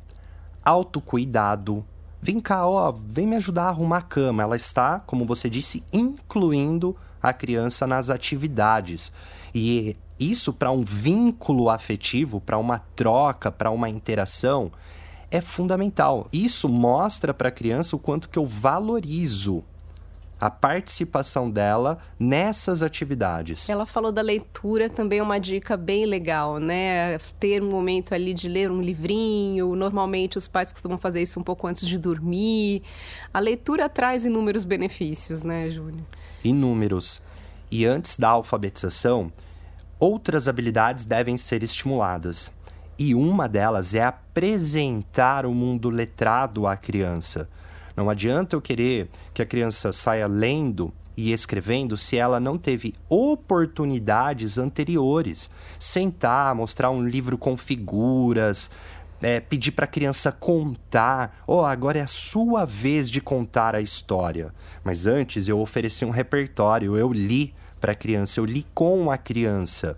autocuidado. 0.63 1.85
Vem 2.21 2.39
cá, 2.39 2.67
ó, 2.67 2.91
vem 2.91 3.25
me 3.25 3.37
ajudar 3.37 3.63
a 3.63 3.69
arrumar 3.69 3.97
a 3.97 4.01
cama. 4.03 4.43
Ela 4.43 4.55
está, 4.55 4.99
como 4.99 5.25
você 5.25 5.49
disse, 5.49 5.83
incluindo 5.91 6.95
a 7.21 7.33
criança 7.33 7.87
nas 7.87 8.09
atividades. 8.11 9.11
E 9.55 9.95
isso 10.19 10.53
para 10.53 10.71
um 10.71 10.83
vínculo 10.83 11.69
afetivo, 11.69 12.39
para 12.39 12.57
uma 12.57 12.79
troca, 12.95 13.51
para 13.51 13.71
uma 13.71 13.89
interação, 13.89 14.71
é 15.31 15.41
fundamental. 15.41 16.27
Isso 16.31 16.69
mostra 16.69 17.33
para 17.33 17.49
a 17.49 17.51
criança 17.51 17.95
o 17.95 17.99
quanto 17.99 18.29
que 18.29 18.37
eu 18.37 18.45
valorizo 18.45 19.63
a 20.41 20.49
participação 20.49 21.51
dela 21.51 21.99
nessas 22.19 22.81
atividades. 22.81 23.69
Ela 23.69 23.85
falou 23.85 24.11
da 24.11 24.23
leitura, 24.23 24.89
também 24.89 25.19
é 25.19 25.23
uma 25.23 25.39
dica 25.39 25.77
bem 25.77 26.07
legal, 26.07 26.57
né? 26.57 27.19
Ter 27.39 27.61
um 27.61 27.69
momento 27.69 28.15
ali 28.15 28.33
de 28.33 28.49
ler 28.49 28.71
um 28.71 28.81
livrinho. 28.81 29.75
Normalmente 29.75 30.39
os 30.39 30.47
pais 30.47 30.71
costumam 30.71 30.97
fazer 30.97 31.21
isso 31.21 31.39
um 31.39 31.43
pouco 31.43 31.67
antes 31.67 31.87
de 31.87 31.99
dormir. 31.99 32.81
A 33.31 33.39
leitura 33.39 33.87
traz 33.87 34.25
inúmeros 34.25 34.63
benefícios, 34.63 35.43
né, 35.43 35.69
Júnior? 35.69 36.03
Inúmeros. 36.43 37.21
E 37.69 37.85
antes 37.85 38.17
da 38.17 38.29
alfabetização, 38.29 39.31
outras 39.99 40.47
habilidades 40.47 41.05
devem 41.05 41.37
ser 41.37 41.61
estimuladas. 41.61 42.51
E 42.97 43.13
uma 43.13 43.47
delas 43.47 43.93
é 43.93 44.03
apresentar 44.03 45.45
o 45.45 45.53
mundo 45.53 45.87
letrado 45.91 46.65
à 46.65 46.75
criança 46.75 47.47
não 47.95 48.09
adianta 48.09 48.55
eu 48.55 48.61
querer 48.61 49.09
que 49.33 49.41
a 49.41 49.45
criança 49.45 49.91
saia 49.91 50.27
lendo 50.27 50.93
e 51.15 51.31
escrevendo 51.31 51.97
se 51.97 52.17
ela 52.17 52.39
não 52.39 52.57
teve 52.57 52.93
oportunidades 53.09 54.57
anteriores. 54.57 55.49
Sentar, 55.79 56.55
mostrar 56.55 56.89
um 56.89 57.05
livro 57.05 57.37
com 57.37 57.57
figuras, 57.57 58.69
é, 59.21 59.39
pedir 59.39 59.71
para 59.71 59.85
a 59.85 59.87
criança 59.87 60.31
contar. 60.31 61.41
Oh, 61.45 61.61
agora 61.61 61.99
é 61.99 62.01
a 62.01 62.07
sua 62.07 62.65
vez 62.65 63.09
de 63.09 63.21
contar 63.21 63.75
a 63.75 63.81
história. 63.81 64.53
Mas 64.83 65.05
antes 65.05 65.47
eu 65.47 65.59
ofereci 65.59 66.03
um 66.05 66.09
repertório, 66.09 66.97
eu 66.97 67.11
li 67.11 67.53
para 67.79 67.91
a 67.91 67.95
criança, 67.95 68.39
eu 68.39 68.45
li 68.45 68.65
com 68.73 69.11
a 69.11 69.17
criança. 69.17 69.95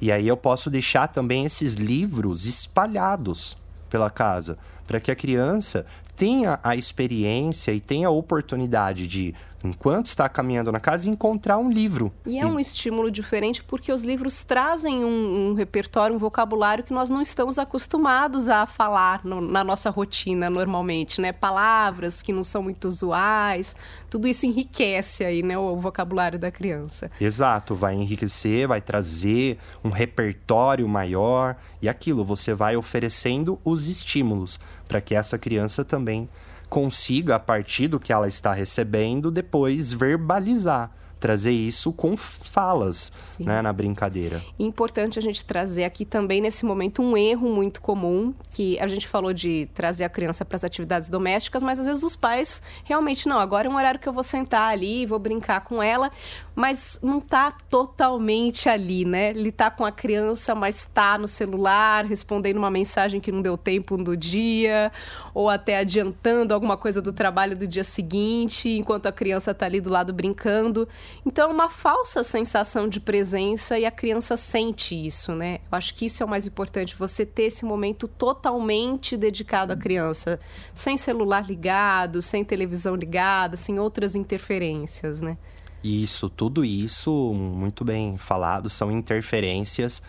E 0.00 0.10
aí 0.10 0.26
eu 0.26 0.36
posso 0.36 0.70
deixar 0.70 1.08
também 1.08 1.44
esses 1.44 1.74
livros 1.74 2.46
espalhados 2.46 3.56
pela 3.88 4.10
casa, 4.10 4.58
para 4.86 5.00
que 5.00 5.10
a 5.10 5.16
criança 5.16 5.86
tenha 6.16 6.58
a 6.62 6.76
experiência 6.76 7.72
e 7.72 7.80
tenha 7.80 8.08
a 8.08 8.10
oportunidade 8.10 9.06
de 9.06 9.34
enquanto 9.64 10.06
está 10.06 10.28
caminhando 10.28 10.70
na 10.70 10.78
casa, 10.78 11.08
encontrar 11.08 11.56
um 11.56 11.70
livro. 11.70 12.12
E 12.26 12.38
é 12.38 12.46
um 12.46 12.60
estímulo 12.60 13.10
diferente 13.10 13.64
porque 13.64 13.90
os 13.90 14.02
livros 14.02 14.44
trazem 14.44 15.04
um, 15.04 15.50
um, 15.50 15.54
repertório, 15.54 16.14
um 16.14 16.18
vocabulário 16.18 16.84
que 16.84 16.92
nós 16.92 17.08
não 17.08 17.22
estamos 17.22 17.58
acostumados 17.58 18.48
a 18.50 18.66
falar 18.66 19.24
no, 19.24 19.40
na 19.40 19.64
nossa 19.64 19.88
rotina 19.88 20.50
normalmente, 20.50 21.20
né? 21.20 21.32
Palavras 21.32 22.22
que 22.22 22.32
não 22.32 22.44
são 22.44 22.62
muito 22.62 22.86
usuais, 22.86 23.74
tudo 24.10 24.28
isso 24.28 24.44
enriquece 24.44 25.24
aí, 25.24 25.42
né, 25.42 25.56
o 25.56 25.76
vocabulário 25.76 26.38
da 26.38 26.50
criança. 26.50 27.10
Exato, 27.20 27.74
vai 27.74 27.94
enriquecer, 27.94 28.68
vai 28.68 28.80
trazer 28.80 29.58
um 29.82 29.88
repertório 29.88 30.86
maior 30.86 31.56
e 31.80 31.88
aquilo, 31.88 32.24
você 32.24 32.52
vai 32.52 32.76
oferecendo 32.76 33.58
os 33.64 33.88
estímulos 33.88 34.60
para 34.86 35.00
que 35.00 35.14
essa 35.14 35.38
criança 35.38 35.84
também 35.84 36.28
consiga, 36.68 37.36
a 37.36 37.40
partir 37.40 37.88
do 37.88 38.00
que 38.00 38.12
ela 38.12 38.28
está 38.28 38.52
recebendo, 38.52 39.30
depois 39.30 39.92
verbalizar 39.92 40.90
trazer 41.24 41.52
isso 41.52 41.90
com 41.90 42.18
falas 42.18 43.40
né, 43.40 43.62
na 43.62 43.72
brincadeira. 43.72 44.42
Importante 44.58 45.18
a 45.18 45.22
gente 45.22 45.42
trazer 45.42 45.84
aqui 45.84 46.04
também 46.04 46.38
nesse 46.38 46.66
momento 46.66 47.00
um 47.00 47.16
erro 47.16 47.48
muito 47.48 47.80
comum, 47.80 48.34
que 48.50 48.78
a 48.78 48.86
gente 48.86 49.08
falou 49.08 49.32
de 49.32 49.66
trazer 49.72 50.04
a 50.04 50.10
criança 50.10 50.44
para 50.44 50.56
as 50.56 50.64
atividades 50.64 51.08
domésticas, 51.08 51.62
mas 51.62 51.78
às 51.78 51.86
vezes 51.86 52.02
os 52.02 52.14
pais 52.14 52.62
realmente 52.84 53.26
não, 53.26 53.38
agora 53.38 53.66
é 53.66 53.70
um 53.70 53.76
horário 53.76 53.98
que 53.98 54.06
eu 54.06 54.12
vou 54.12 54.22
sentar 54.22 54.70
ali, 54.70 55.06
vou 55.06 55.18
brincar 55.18 55.62
com 55.62 55.82
ela, 55.82 56.10
mas 56.54 56.98
não 57.02 57.18
está 57.18 57.50
totalmente 57.50 58.68
ali, 58.68 59.04
né? 59.04 59.30
Ele 59.30 59.48
está 59.48 59.70
com 59.70 59.84
a 59.84 59.90
criança, 59.90 60.54
mas 60.54 60.78
está 60.78 61.18
no 61.18 61.26
celular, 61.26 62.04
respondendo 62.04 62.58
uma 62.58 62.70
mensagem 62.70 63.20
que 63.20 63.32
não 63.32 63.42
deu 63.42 63.58
tempo 63.58 63.96
no 63.96 64.16
dia, 64.16 64.92
ou 65.32 65.48
até 65.48 65.78
adiantando 65.78 66.54
alguma 66.54 66.76
coisa 66.76 67.02
do 67.02 67.12
trabalho 67.12 67.56
do 67.56 67.66
dia 67.66 67.82
seguinte, 67.82 68.68
enquanto 68.68 69.06
a 69.06 69.12
criança 69.12 69.50
está 69.50 69.66
ali 69.66 69.80
do 69.80 69.90
lado 69.90 70.12
brincando. 70.12 70.88
Então, 71.26 71.50
é 71.50 71.52
uma 71.52 71.68
falsa 71.68 72.22
sensação 72.22 72.88
de 72.88 73.00
presença 73.00 73.78
e 73.78 73.84
a 73.84 73.90
criança 73.90 74.36
sente 74.36 74.94
isso, 74.94 75.32
né? 75.32 75.60
Eu 75.70 75.76
acho 75.76 75.94
que 75.94 76.06
isso 76.06 76.22
é 76.22 76.26
o 76.26 76.28
mais 76.28 76.46
importante, 76.46 76.94
você 76.94 77.26
ter 77.26 77.44
esse 77.44 77.64
momento 77.64 78.06
totalmente 78.06 79.16
dedicado 79.16 79.72
à 79.72 79.76
criança, 79.76 80.38
sem 80.72 80.96
celular 80.96 81.46
ligado, 81.46 82.22
sem 82.22 82.44
televisão 82.44 82.94
ligada, 82.94 83.56
sem 83.56 83.78
outras 83.78 84.14
interferências, 84.14 85.20
né? 85.20 85.36
Isso, 85.84 86.30
tudo 86.30 86.64
isso, 86.64 87.12
muito 87.34 87.84
bem 87.84 88.16
falado, 88.16 88.70
são 88.70 88.90
interferências 88.90 90.00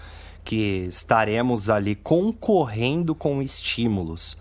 que 0.42 0.88
estaremos 0.88 1.70
ali 1.70 1.96
concorrendo 1.96 3.14
com 3.14 3.42
estímulos. 3.42 4.38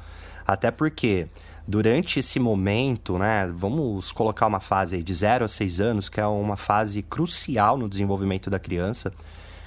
Até 0.46 0.70
porque 0.70 1.26
durante 1.66 2.20
esse 2.20 2.38
momento, 2.38 3.18
né, 3.18 3.52
vamos 3.52 4.12
colocar 4.12 4.46
uma 4.46 4.60
fase 4.60 5.02
de 5.02 5.12
0 5.12 5.46
a 5.46 5.48
6 5.48 5.80
anos, 5.80 6.08
que 6.08 6.20
é 6.20 6.26
uma 6.26 6.56
fase 6.56 7.02
crucial 7.02 7.76
no 7.76 7.88
desenvolvimento 7.88 8.48
da 8.48 8.60
criança, 8.60 9.12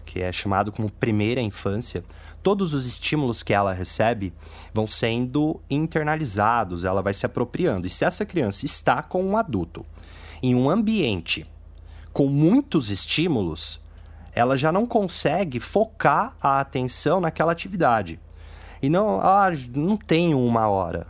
que 0.05 0.21
é 0.21 0.31
chamado 0.31 0.71
como 0.71 0.89
primeira 0.89 1.41
infância. 1.41 2.01
Todos 2.41 2.73
os 2.73 2.85
estímulos 2.85 3.43
que 3.43 3.53
ela 3.53 3.73
recebe 3.73 4.31
vão 4.73 4.87
sendo 4.87 5.59
internalizados, 5.69 6.85
ela 6.85 7.01
vai 7.01 7.13
se 7.13 7.25
apropriando. 7.25 7.85
E 7.85 7.89
se 7.89 8.05
essa 8.05 8.25
criança 8.25 8.65
está 8.65 9.03
com 9.03 9.21
um 9.21 9.35
adulto 9.35 9.85
em 10.41 10.55
um 10.55 10.69
ambiente 10.69 11.45
com 12.17 12.25
muitos 12.25 12.89
estímulos, 12.89 13.79
ela 14.33 14.57
já 14.57 14.71
não 14.71 14.87
consegue 14.87 15.59
focar 15.59 16.35
a 16.41 16.59
atenção 16.59 17.21
naquela 17.21 17.51
atividade. 17.51 18.19
E 18.81 18.89
não, 18.89 19.21
ah, 19.21 19.51
não 19.75 19.95
tenho 19.95 20.43
uma 20.43 20.67
hora, 20.67 21.05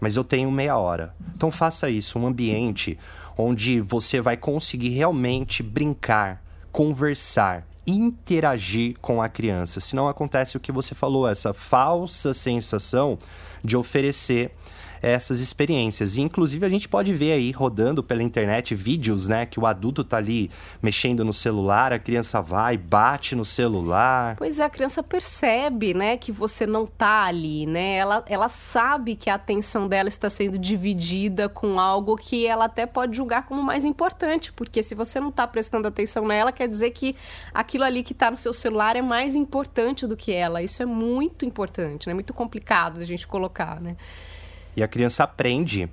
mas 0.00 0.16
eu 0.16 0.24
tenho 0.24 0.50
meia 0.50 0.78
hora. 0.78 1.14
Então 1.34 1.50
faça 1.50 1.90
isso, 1.90 2.18
um 2.18 2.26
ambiente 2.26 2.98
onde 3.36 3.82
você 3.82 4.18
vai 4.18 4.34
conseguir 4.34 4.88
realmente 4.88 5.62
brincar, 5.62 6.42
conversar, 6.72 7.66
interagir 7.86 8.98
com 8.98 9.20
a 9.20 9.28
criança. 9.28 9.78
Senão 9.78 10.08
acontece 10.08 10.56
o 10.56 10.60
que 10.60 10.72
você 10.72 10.94
falou, 10.94 11.28
essa 11.28 11.52
falsa 11.52 12.32
sensação 12.32 13.18
de 13.62 13.76
oferecer 13.76 14.54
essas 15.02 15.40
experiências. 15.40 16.16
E, 16.16 16.20
inclusive, 16.20 16.64
a 16.64 16.68
gente 16.68 16.88
pode 16.88 17.12
ver 17.12 17.32
aí 17.32 17.50
rodando 17.50 18.02
pela 18.02 18.22
internet 18.22 18.74
vídeos, 18.74 19.26
né, 19.26 19.46
que 19.46 19.58
o 19.58 19.66
adulto 19.66 20.04
tá 20.04 20.16
ali 20.16 20.50
mexendo 20.82 21.24
no 21.24 21.32
celular, 21.32 21.92
a 21.92 21.98
criança 21.98 22.40
vai, 22.40 22.76
bate 22.76 23.34
no 23.34 23.44
celular. 23.44 24.36
Pois 24.36 24.60
é, 24.60 24.64
a 24.64 24.70
criança 24.70 25.02
percebe, 25.02 25.94
né, 25.94 26.16
que 26.16 26.32
você 26.32 26.66
não 26.66 26.86
tá 26.86 27.24
ali, 27.24 27.66
né? 27.66 27.96
Ela, 27.96 28.24
ela 28.28 28.48
sabe 28.48 29.16
que 29.16 29.30
a 29.30 29.34
atenção 29.34 29.88
dela 29.88 30.08
está 30.08 30.28
sendo 30.28 30.58
dividida 30.58 31.48
com 31.48 31.78
algo 31.80 32.16
que 32.16 32.46
ela 32.46 32.66
até 32.66 32.86
pode 32.86 33.16
julgar 33.16 33.46
como 33.46 33.62
mais 33.62 33.84
importante, 33.84 34.52
porque 34.52 34.82
se 34.82 34.94
você 34.94 35.20
não 35.20 35.30
tá 35.30 35.46
prestando 35.46 35.88
atenção 35.88 36.26
nela, 36.26 36.52
quer 36.52 36.68
dizer 36.68 36.90
que 36.90 37.16
aquilo 37.52 37.84
ali 37.84 38.02
que 38.02 38.14
tá 38.14 38.30
no 38.30 38.36
seu 38.36 38.52
celular 38.52 38.96
é 38.96 39.02
mais 39.02 39.36
importante 39.36 40.06
do 40.06 40.16
que 40.16 40.32
ela. 40.32 40.62
Isso 40.62 40.82
é 40.82 40.86
muito 40.86 41.44
importante, 41.44 42.06
né? 42.06 42.14
Muito 42.14 42.34
complicado 42.34 43.00
a 43.00 43.04
gente 43.04 43.26
colocar, 43.26 43.80
né? 43.80 43.96
E 44.76 44.82
a 44.82 44.88
criança 44.88 45.24
aprende 45.24 45.88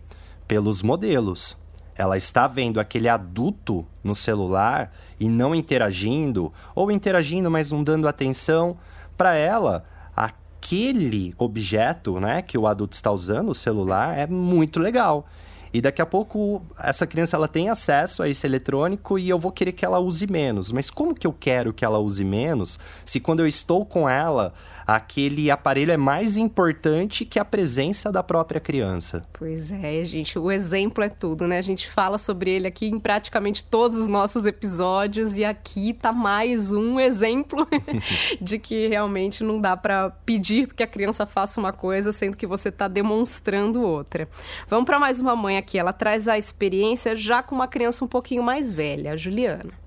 pelos 0.47 0.83
modelos. 0.83 1.57
Ela 1.95 2.17
está 2.17 2.47
vendo 2.47 2.79
aquele 2.79 3.07
adulto 3.07 3.85
no 4.03 4.15
celular 4.15 4.91
e 5.19 5.29
não 5.29 5.55
interagindo, 5.55 6.51
ou 6.75 6.91
interagindo, 6.91 7.49
mas 7.49 7.71
não 7.71 7.83
dando 7.83 8.07
atenção. 8.07 8.77
Para 9.15 9.35
ela, 9.35 9.85
aquele 10.15 11.33
objeto 11.37 12.19
né, 12.19 12.41
que 12.41 12.57
o 12.57 12.67
adulto 12.67 12.95
está 12.95 13.11
usando, 13.11 13.49
o 13.49 13.55
celular, 13.55 14.17
é 14.17 14.27
muito 14.27 14.79
legal. 14.79 15.25
E 15.73 15.81
daqui 15.81 16.01
a 16.01 16.05
pouco 16.05 16.61
essa 16.79 17.07
criança 17.07 17.35
ela 17.35 17.47
tem 17.47 17.67
acesso 17.67 18.21
a 18.21 18.29
esse 18.29 18.45
eletrônico 18.45 19.17
e 19.17 19.27
eu 19.27 19.39
vou 19.39 19.51
querer 19.51 19.71
que 19.71 19.83
ela 19.83 19.97
use 19.97 20.27
menos. 20.27 20.71
Mas 20.71 20.91
como 20.91 21.15
que 21.15 21.25
eu 21.25 21.33
quero 21.33 21.73
que 21.73 21.83
ela 21.83 21.97
use 21.97 22.23
menos 22.23 22.77
se 23.03 23.19
quando 23.19 23.39
eu 23.39 23.47
estou 23.47 23.83
com 23.83 24.07
ela 24.07 24.53
aquele 24.85 25.49
aparelho 25.49 25.91
é 25.91 25.97
mais 25.97 26.37
importante 26.37 27.25
que 27.25 27.39
a 27.39 27.45
presença 27.45 28.11
da 28.11 28.23
própria 28.23 28.59
criança. 28.59 29.25
Pois 29.33 29.71
é, 29.71 30.03
gente, 30.03 30.37
o 30.37 30.51
exemplo 30.51 31.03
é 31.03 31.09
tudo, 31.09 31.47
né? 31.47 31.57
A 31.57 31.61
gente 31.61 31.89
fala 31.89 32.17
sobre 32.17 32.51
ele 32.51 32.67
aqui 32.67 32.87
em 32.87 32.99
praticamente 32.99 33.63
todos 33.63 33.97
os 33.97 34.07
nossos 34.07 34.45
episódios 34.45 35.37
e 35.37 35.45
aqui 35.45 35.93
tá 35.93 36.11
mais 36.11 36.71
um 36.71 36.99
exemplo 37.01 37.67
de 38.41 38.59
que 38.59 38.87
realmente 38.87 39.43
não 39.43 39.59
dá 39.59 39.75
para 39.75 40.09
pedir 40.09 40.73
que 40.73 40.83
a 40.83 40.87
criança 40.87 41.25
faça 41.25 41.59
uma 41.59 41.73
coisa 41.73 42.11
sendo 42.11 42.37
que 42.37 42.47
você 42.47 42.71
tá 42.71 42.87
demonstrando 42.87 43.81
outra. 43.81 44.27
Vamos 44.67 44.85
para 44.85 44.99
mais 44.99 45.19
uma 45.19 45.35
mãe 45.35 45.57
aqui, 45.57 45.77
ela 45.77 45.93
traz 45.93 46.27
a 46.27 46.37
experiência 46.37 47.15
já 47.15 47.41
com 47.41 47.55
uma 47.55 47.67
criança 47.67 48.03
um 48.03 48.07
pouquinho 48.07 48.43
mais 48.43 48.71
velha, 48.71 49.13
a 49.13 49.15
Juliana. 49.15 49.82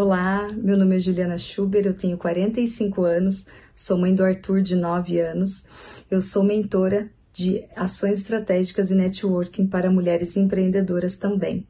Olá, 0.00 0.48
meu 0.56 0.76
nome 0.76 0.94
é 0.94 0.98
Juliana 1.00 1.36
Schuber, 1.36 1.84
eu 1.84 1.92
tenho 1.92 2.16
45 2.16 3.02
anos, 3.02 3.48
sou 3.74 3.98
mãe 3.98 4.14
do 4.14 4.22
Arthur 4.22 4.62
de 4.62 4.76
9 4.76 5.18
anos. 5.18 5.64
Eu 6.08 6.20
sou 6.20 6.44
mentora 6.44 7.10
de 7.32 7.64
ações 7.74 8.18
estratégicas 8.18 8.92
e 8.92 8.94
networking 8.94 9.66
para 9.66 9.90
mulheres 9.90 10.36
empreendedoras 10.36 11.16
também. 11.16 11.66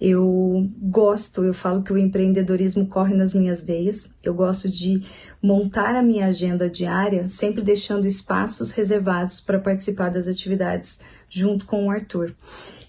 Eu 0.00 0.70
gosto, 0.80 1.44
eu 1.44 1.52
falo 1.52 1.82
que 1.82 1.92
o 1.92 1.98
empreendedorismo 1.98 2.86
corre 2.86 3.14
nas 3.14 3.34
minhas 3.34 3.62
veias. 3.62 4.14
Eu 4.22 4.32
gosto 4.32 4.66
de 4.66 5.02
montar 5.42 5.94
a 5.94 6.02
minha 6.02 6.28
agenda 6.28 6.66
diária, 6.66 7.28
sempre 7.28 7.60
deixando 7.60 8.06
espaços 8.06 8.70
reservados 8.70 9.38
para 9.38 9.58
participar 9.58 10.08
das 10.08 10.26
atividades 10.26 11.00
junto 11.28 11.66
com 11.66 11.88
o 11.88 11.90
Arthur. 11.90 12.34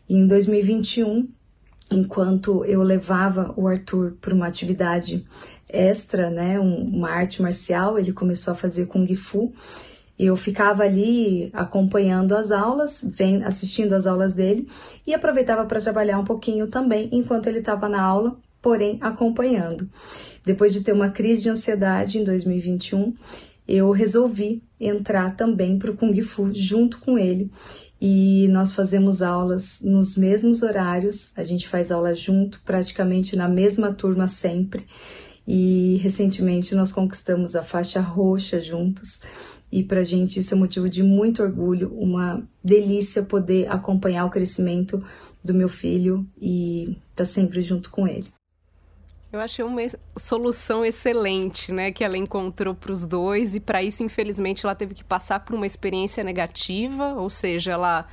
E 0.07 0.15
em 0.15 0.25
2021, 0.25 1.27
enquanto 1.91 2.63
eu 2.65 2.81
levava 2.81 3.53
o 3.55 3.67
Arthur 3.67 4.13
para 4.19 4.33
uma 4.33 4.47
atividade 4.47 5.25
extra, 5.67 6.29
né, 6.29 6.59
um, 6.59 6.83
uma 6.83 7.09
arte 7.09 7.41
marcial, 7.41 7.97
ele 7.97 8.11
começou 8.11 8.53
a 8.53 8.57
fazer 8.57 8.87
kung 8.87 9.07
fu. 9.15 9.53
Eu 10.19 10.35
ficava 10.35 10.83
ali 10.83 11.49
acompanhando 11.53 12.35
as 12.35 12.51
aulas, 12.51 13.03
assistindo 13.43 13.93
as 13.93 14.05
aulas 14.05 14.33
dele 14.33 14.67
e 15.07 15.13
aproveitava 15.13 15.65
para 15.65 15.81
trabalhar 15.81 16.19
um 16.19 16.25
pouquinho 16.25 16.67
também 16.67 17.09
enquanto 17.11 17.47
ele 17.47 17.59
estava 17.59 17.89
na 17.89 18.01
aula, 18.01 18.37
porém 18.61 18.99
acompanhando. 19.01 19.89
Depois 20.45 20.73
de 20.73 20.81
ter 20.81 20.91
uma 20.91 21.09
crise 21.09 21.41
de 21.41 21.49
ansiedade 21.49 22.19
em 22.19 22.23
2021, 22.23 23.15
eu 23.71 23.91
resolvi 23.91 24.61
entrar 24.79 25.35
também 25.35 25.79
para 25.79 25.91
o 25.91 25.95
Kung 25.95 26.21
Fu 26.21 26.53
junto 26.53 26.99
com 26.99 27.17
ele 27.17 27.49
e 28.01 28.49
nós 28.49 28.73
fazemos 28.73 29.21
aulas 29.21 29.79
nos 29.81 30.17
mesmos 30.17 30.61
horários, 30.61 31.31
a 31.37 31.43
gente 31.43 31.69
faz 31.69 31.89
aula 31.89 32.13
junto, 32.13 32.61
praticamente 32.65 33.35
na 33.35 33.47
mesma 33.47 33.93
turma 33.93 34.27
sempre. 34.27 34.83
E 35.47 35.97
recentemente 36.01 36.75
nós 36.75 36.91
conquistamos 36.91 37.55
a 37.55 37.63
faixa 37.63 38.01
roxa 38.01 38.59
juntos. 38.59 39.21
E 39.71 39.83
para 39.83 40.01
a 40.01 40.03
gente 40.03 40.39
isso 40.39 40.53
é 40.53 40.57
motivo 40.57 40.89
de 40.89 41.01
muito 41.01 41.41
orgulho, 41.41 41.93
uma 41.97 42.43
delícia 42.61 43.23
poder 43.23 43.71
acompanhar 43.71 44.25
o 44.25 44.29
crescimento 44.29 45.01
do 45.43 45.53
meu 45.53 45.69
filho 45.69 46.27
e 46.39 46.97
estar 47.11 47.23
tá 47.23 47.25
sempre 47.25 47.61
junto 47.61 47.89
com 47.89 48.05
ele. 48.05 48.25
Eu 49.31 49.39
achei 49.39 49.63
uma 49.63 49.81
solução 50.17 50.83
excelente, 50.83 51.71
né, 51.71 51.89
que 51.89 52.03
ela 52.03 52.17
encontrou 52.17 52.75
para 52.75 52.91
os 52.91 53.05
dois 53.05 53.55
e 53.55 53.61
para 53.61 53.81
isso, 53.81 54.03
infelizmente, 54.03 54.65
ela 54.65 54.75
teve 54.75 54.93
que 54.93 55.05
passar 55.05 55.39
por 55.39 55.55
uma 55.55 55.65
experiência 55.65 56.21
negativa, 56.21 57.13
ou 57.13 57.29
seja, 57.29 57.71
ela 57.71 58.05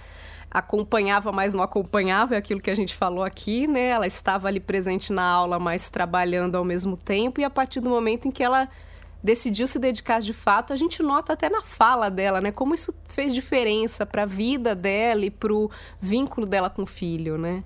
acompanhava, 0.49 1.33
mas 1.33 1.55
não 1.55 1.63
acompanhava, 1.63 2.37
é 2.37 2.39
aquilo 2.39 2.61
que 2.61 2.71
a 2.71 2.75
gente 2.75 2.95
falou 2.95 3.25
aqui, 3.25 3.67
né? 3.67 3.89
Ela 3.89 4.07
estava 4.07 4.47
ali 4.47 4.61
presente 4.61 5.13
na 5.13 5.25
aula, 5.25 5.59
mas 5.59 5.89
trabalhando 5.89 6.55
ao 6.55 6.65
mesmo 6.65 6.97
tempo 6.97 7.41
e 7.41 7.45
a 7.45 7.51
partir 7.51 7.81
do 7.81 7.91
momento 7.91 8.29
em 8.29 8.31
que 8.31 8.43
ela 8.43 8.69
decidiu 9.23 9.67
se 9.67 9.79
dedicar 9.81 10.21
de 10.21 10.33
fato, 10.33 10.73
a 10.73 10.77
gente 10.77 11.03
nota 11.03 11.33
até 11.33 11.51
na 11.51 11.63
fala 11.63 12.09
dela, 12.09 12.41
né, 12.41 12.53
como 12.53 12.75
isso 12.75 12.95
fez 13.09 13.35
diferença 13.35 14.07
para 14.07 14.23
a 14.23 14.27
vida 14.27 14.73
dela 14.73 15.25
e 15.25 15.31
para 15.31 15.53
o 15.53 15.69
vínculo 16.01 16.47
dela 16.47 16.71
com 16.71 16.83
o 16.83 16.87
filho, 16.87 17.37
né? 17.37 17.65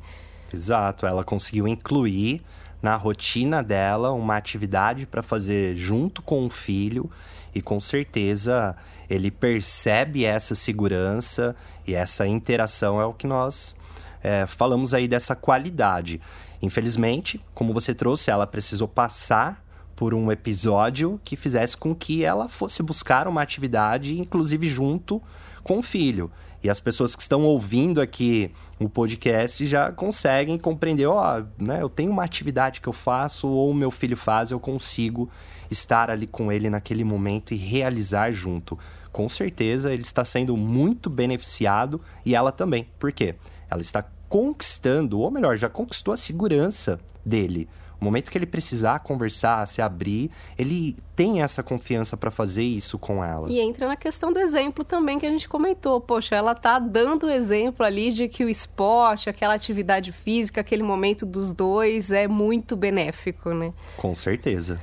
Exato, 0.53 1.07
ela 1.07 1.23
conseguiu 1.23 1.69
incluir 1.69 2.43
na 2.83 2.97
rotina 2.97 3.62
dela 3.62 4.11
uma 4.12 4.37
atividade 4.37 5.07
para 5.07 5.23
fazer 5.23 5.77
junto 5.77 6.21
com 6.21 6.45
o 6.45 6.51
filho 6.51 7.09
e 7.55 7.62
com 7.62 7.79
certeza 7.81 8.77
ele 9.09 9.31
percebe 9.31 10.25
essa 10.25 10.55
segurança 10.55 11.55
e 11.87 11.95
essa 11.95 12.27
interação 12.27 13.01
é 13.01 13.05
o 13.05 13.14
que 13.14 13.27
nós 13.27 13.77
é, 14.23 14.47
falamos 14.47 14.92
aí 14.95 15.07
dessa 15.07 15.37
qualidade. 15.37 16.21
Infelizmente, 16.61 17.45
como 17.55 17.73
você 17.73 17.95
trouxe, 17.95 18.31
ela 18.31 18.47
precisou 18.47 18.88
passar 18.88 19.62
por 19.95 20.14
um 20.14 20.33
episódio 20.33 21.21
que 21.25 21.37
fizesse 21.37 21.77
com 21.77 21.95
que 21.95 22.25
ela 22.25 22.49
fosse 22.49 22.83
buscar 22.83 23.29
uma 23.29 23.42
atividade, 23.42 24.18
inclusive 24.18 24.68
junto 24.68 25.23
com 25.62 25.79
o 25.79 25.83
filho. 25.83 26.31
E 26.62 26.70
as 26.70 26.79
pessoas 26.79 27.16
que 27.16 27.22
estão 27.22 27.42
ouvindo 27.42 28.01
aqui 28.01 28.53
o 28.79 28.88
podcast 28.88 29.66
já 29.66 29.90
conseguem 29.90 30.59
compreender, 30.59 31.07
ó, 31.07 31.40
oh, 31.40 31.62
né, 31.62 31.83
eu 31.83 31.88
tenho 31.88 32.11
uma 32.11 32.25
atividade 32.25 32.81
que 32.81 32.88
eu 32.88 32.92
faço 32.92 33.48
ou 33.48 33.75
meu 33.75 33.90
filho 33.90 34.16
faz, 34.16 34.51
eu 34.51 34.61
consigo 34.61 35.29
estar 35.70 36.11
ali 36.11 36.27
com 36.27 36.53
ele 36.53 36.70
naquele 36.70 37.03
momento 37.03 37.53
e 37.53 37.57
realizar 37.57 38.31
junto. 38.31 38.79
Com 39.11 39.29
certeza 39.29 39.92
ele 39.92 40.03
está 40.03 40.25
sendo 40.25 40.57
muito 40.57 41.11
beneficiado 41.11 42.01
e 42.25 42.35
ela 42.35 42.53
também. 42.53 42.87
Por 42.98 43.12
quê? 43.12 43.35
Ela 43.68 43.83
está 43.83 44.05
conquistando, 44.29 45.20
ou 45.20 45.31
melhor, 45.31 45.57
já 45.57 45.68
conquistou 45.68 46.14
a 46.14 46.16
segurança 46.16 46.98
dele. 47.25 47.68
Momento 48.03 48.31
que 48.31 48.37
ele 48.37 48.47
precisar 48.47 48.99
conversar, 48.99 49.65
se 49.67 49.81
abrir, 49.81 50.29
ele 50.59 50.97
tem 51.15 51.41
essa 51.41 51.62
confiança 51.62 52.17
para 52.17 52.33
fazer 52.33 52.65
isso 52.65 52.99
com 52.99 53.25
ela. 53.25 53.49
E 53.49 53.61
entra 53.61 53.87
na 53.87 53.97
questão 53.97 54.33
do 54.33 54.41
exemplo 54.41 54.85
também 54.85 55.21
que 55.21 55.27
a 55.27 55.31
gente 55.31 55.49
comentou. 55.49 56.01
Poxa, 56.01 56.35
ela 56.35 56.53
tá 56.53 56.81
dando 56.81 57.27
o 57.27 57.31
exemplo 57.31 57.87
ali 57.87 58.11
de 58.11 58.27
que 58.27 58.45
o 58.45 58.49
esporte, 58.49 59.31
aquela 59.31 59.55
atividade 59.55 60.11
física, 60.11 60.61
aquele 60.61 60.83
momento 60.83 61.25
dos 61.25 61.53
dois 61.53 62.11
é 62.11 62.27
muito 62.27 62.75
benéfico, 62.75 63.55
né? 63.55 63.73
Com 63.97 64.15
certeza. 64.17 64.81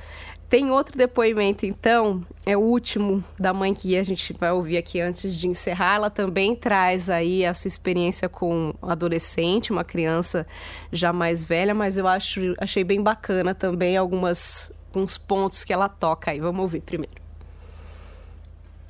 Tem 0.50 0.68
outro 0.68 0.98
depoimento, 0.98 1.64
então, 1.64 2.26
é 2.44 2.56
o 2.56 2.60
último 2.60 3.22
da 3.38 3.54
mãe 3.54 3.72
que 3.72 3.96
a 3.96 4.02
gente 4.02 4.32
vai 4.32 4.50
ouvir 4.50 4.78
aqui 4.78 5.00
antes 5.00 5.38
de 5.38 5.46
encerrar. 5.46 5.94
Ela 5.94 6.10
também 6.10 6.56
traz 6.56 7.08
aí 7.08 7.46
a 7.46 7.54
sua 7.54 7.68
experiência 7.68 8.28
com 8.28 8.74
um 8.82 8.90
adolescente, 8.90 9.70
uma 9.70 9.84
criança 9.84 10.44
já 10.90 11.12
mais 11.12 11.44
velha, 11.44 11.72
mas 11.72 11.98
eu 11.98 12.08
acho, 12.08 12.40
achei 12.58 12.82
bem 12.82 13.00
bacana 13.00 13.54
também 13.54 13.96
algumas 13.96 14.72
uns 14.92 15.16
pontos 15.16 15.62
que 15.62 15.72
ela 15.72 15.88
toca 15.88 16.32
aí. 16.32 16.40
Vamos 16.40 16.62
ouvir 16.62 16.80
primeiro. 16.80 17.14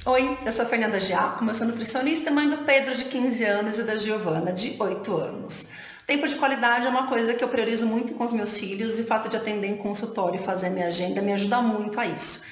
Oi, 0.07 0.39
eu 0.47 0.53
sou 0.53 0.65
Fernanda 0.65 0.99
Giacomo, 0.99 1.51
eu 1.51 1.55
sou 1.55 1.67
nutricionista, 1.67 2.31
mãe 2.31 2.49
do 2.49 2.65
Pedro 2.65 2.97
de 2.97 3.05
15 3.05 3.45
anos 3.45 3.79
e 3.79 3.83
da 3.83 3.99
Giovana 3.99 4.51
de 4.51 4.77
8 4.79 5.15
anos. 5.15 5.69
Tempo 6.11 6.27
de 6.27 6.35
qualidade 6.35 6.85
é 6.85 6.89
uma 6.89 7.07
coisa 7.07 7.35
que 7.35 7.45
eu 7.45 7.49
priorizo 7.49 7.87
muito 7.87 8.15
com 8.15 8.25
os 8.25 8.33
meus 8.33 8.59
filhos 8.59 8.99
e 8.99 9.03
o 9.03 9.07
fato 9.07 9.29
de 9.29 9.37
atender 9.37 9.69
em 9.69 9.77
consultório 9.77 10.41
e 10.41 10.45
fazer 10.45 10.69
minha 10.69 10.89
agenda 10.89 11.23
me 11.23 11.33
ajuda 11.33 11.63
muito 11.63 12.01
a 12.01 12.05
isso. 12.05 12.43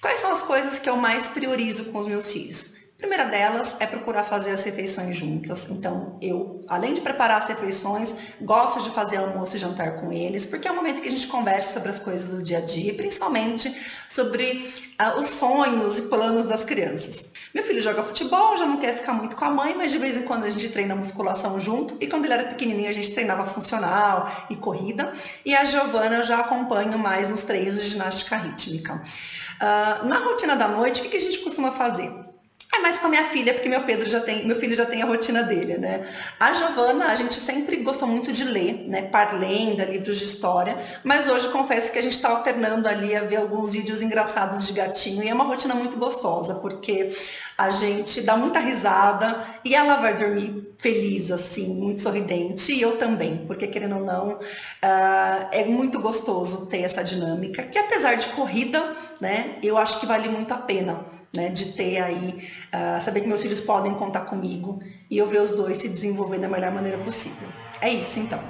Quais 0.00 0.20
são 0.20 0.30
as 0.30 0.40
coisas 0.40 0.78
que 0.78 0.88
eu 0.88 0.96
mais 0.96 1.26
priorizo 1.26 1.86
com 1.86 1.98
os 1.98 2.06
meus 2.06 2.32
filhos? 2.32 2.77
Primeira 2.98 3.26
delas 3.26 3.76
é 3.78 3.86
procurar 3.86 4.24
fazer 4.24 4.50
as 4.50 4.64
refeições 4.64 5.14
juntas. 5.14 5.70
Então, 5.70 6.18
eu, 6.20 6.62
além 6.66 6.92
de 6.92 7.00
preparar 7.00 7.38
as 7.38 7.46
refeições, 7.46 8.16
gosto 8.40 8.82
de 8.82 8.90
fazer 8.90 9.18
almoço 9.18 9.54
e 9.54 9.60
jantar 9.60 10.00
com 10.00 10.12
eles, 10.12 10.44
porque 10.44 10.66
é 10.66 10.72
o 10.72 10.74
momento 10.74 11.00
que 11.00 11.06
a 11.06 11.10
gente 11.12 11.28
conversa 11.28 11.74
sobre 11.74 11.90
as 11.90 12.00
coisas 12.00 12.36
do 12.36 12.42
dia 12.42 12.58
a 12.58 12.60
dia, 12.60 12.92
principalmente 12.94 13.72
sobre 14.08 14.68
uh, 15.00 15.16
os 15.16 15.28
sonhos 15.28 15.96
e 15.96 16.02
planos 16.08 16.46
das 16.46 16.64
crianças. 16.64 17.32
Meu 17.54 17.62
filho 17.62 17.80
joga 17.80 18.02
futebol, 18.02 18.56
já 18.56 18.66
não 18.66 18.78
quer 18.78 18.96
ficar 18.96 19.12
muito 19.12 19.36
com 19.36 19.44
a 19.44 19.50
mãe, 19.50 19.76
mas 19.76 19.92
de 19.92 19.98
vez 19.98 20.16
em 20.16 20.22
quando 20.22 20.42
a 20.42 20.50
gente 20.50 20.68
treina 20.70 20.96
musculação 20.96 21.60
junto. 21.60 21.96
E 22.00 22.08
quando 22.08 22.24
ele 22.24 22.34
era 22.34 22.48
pequenininho, 22.48 22.90
a 22.90 22.92
gente 22.92 23.12
treinava 23.12 23.46
funcional 23.46 24.28
e 24.50 24.56
corrida. 24.56 25.12
E 25.44 25.54
a 25.54 25.64
Giovana 25.64 26.16
eu 26.16 26.24
já 26.24 26.40
acompanho 26.40 26.98
mais 26.98 27.30
nos 27.30 27.44
treinos 27.44 27.80
de 27.80 27.90
ginástica 27.90 28.36
rítmica. 28.36 29.00
Uh, 29.62 30.08
na 30.08 30.18
rotina 30.18 30.56
da 30.56 30.66
noite, 30.66 31.00
o 31.00 31.04
que 31.08 31.16
a 31.16 31.20
gente 31.20 31.38
costuma 31.38 31.70
fazer? 31.70 32.12
É 32.78 32.80
mais 32.80 32.98
com 33.00 33.08
a 33.08 33.10
minha 33.10 33.24
filha, 33.24 33.52
porque 33.52 33.68
meu 33.68 33.82
Pedro 33.82 34.08
já 34.08 34.20
tem, 34.20 34.46
meu 34.46 34.54
filho 34.54 34.74
já 34.74 34.86
tem 34.86 35.02
a 35.02 35.04
rotina 35.04 35.42
dele, 35.42 35.76
né? 35.78 36.06
A 36.38 36.52
Giovana, 36.52 37.06
a 37.06 37.16
gente 37.16 37.40
sempre 37.40 37.76
gostou 37.78 38.06
muito 38.06 38.32
de 38.32 38.44
ler, 38.44 38.88
né? 38.88 39.02
Parlenda, 39.02 39.84
livros 39.84 40.16
de 40.18 40.24
história, 40.24 40.78
mas 41.02 41.28
hoje 41.28 41.48
confesso 41.48 41.90
que 41.90 41.98
a 41.98 42.02
gente 42.02 42.12
está 42.12 42.28
alternando 42.28 42.88
ali 42.88 43.16
a 43.16 43.22
ver 43.24 43.36
alguns 43.36 43.72
vídeos 43.72 44.00
engraçados 44.00 44.64
de 44.64 44.72
gatinho 44.72 45.24
e 45.24 45.28
é 45.28 45.34
uma 45.34 45.42
rotina 45.42 45.74
muito 45.74 45.96
gostosa, 45.96 46.54
porque 46.56 47.12
a 47.56 47.68
gente 47.70 48.20
dá 48.20 48.36
muita 48.36 48.60
risada 48.60 49.44
e 49.64 49.74
ela 49.74 49.96
vai 49.96 50.16
dormir 50.16 50.72
feliz, 50.78 51.32
assim, 51.32 51.74
muito 51.74 52.00
sorridente, 52.00 52.72
e 52.72 52.80
eu 52.80 52.96
também, 52.96 53.44
porque 53.48 53.66
querendo 53.66 53.96
ou 53.96 54.04
não, 54.04 54.34
uh, 54.34 55.48
é 55.50 55.64
muito 55.64 56.00
gostoso 56.00 56.66
ter 56.66 56.82
essa 56.82 57.02
dinâmica, 57.02 57.64
que 57.64 57.76
apesar 57.76 58.14
de 58.14 58.28
corrida, 58.28 58.80
né, 59.20 59.56
eu 59.64 59.76
acho 59.76 59.98
que 59.98 60.06
vale 60.06 60.28
muito 60.28 60.54
a 60.54 60.58
pena 60.58 61.17
né, 61.36 61.48
de 61.50 61.72
ter 61.72 62.00
aí, 62.00 62.48
uh, 62.72 63.00
saber 63.00 63.20
que 63.20 63.28
meus 63.28 63.42
filhos 63.42 63.60
podem 63.60 63.94
contar 63.94 64.22
comigo 64.22 64.80
e 65.10 65.18
eu 65.18 65.26
ver 65.26 65.40
os 65.40 65.52
dois 65.52 65.76
se 65.76 65.88
desenvolvendo 65.88 66.42
da 66.42 66.48
melhor 66.48 66.72
maneira 66.72 66.98
possível. 66.98 67.48
É 67.80 67.90
isso 67.90 68.18
então. 68.20 68.40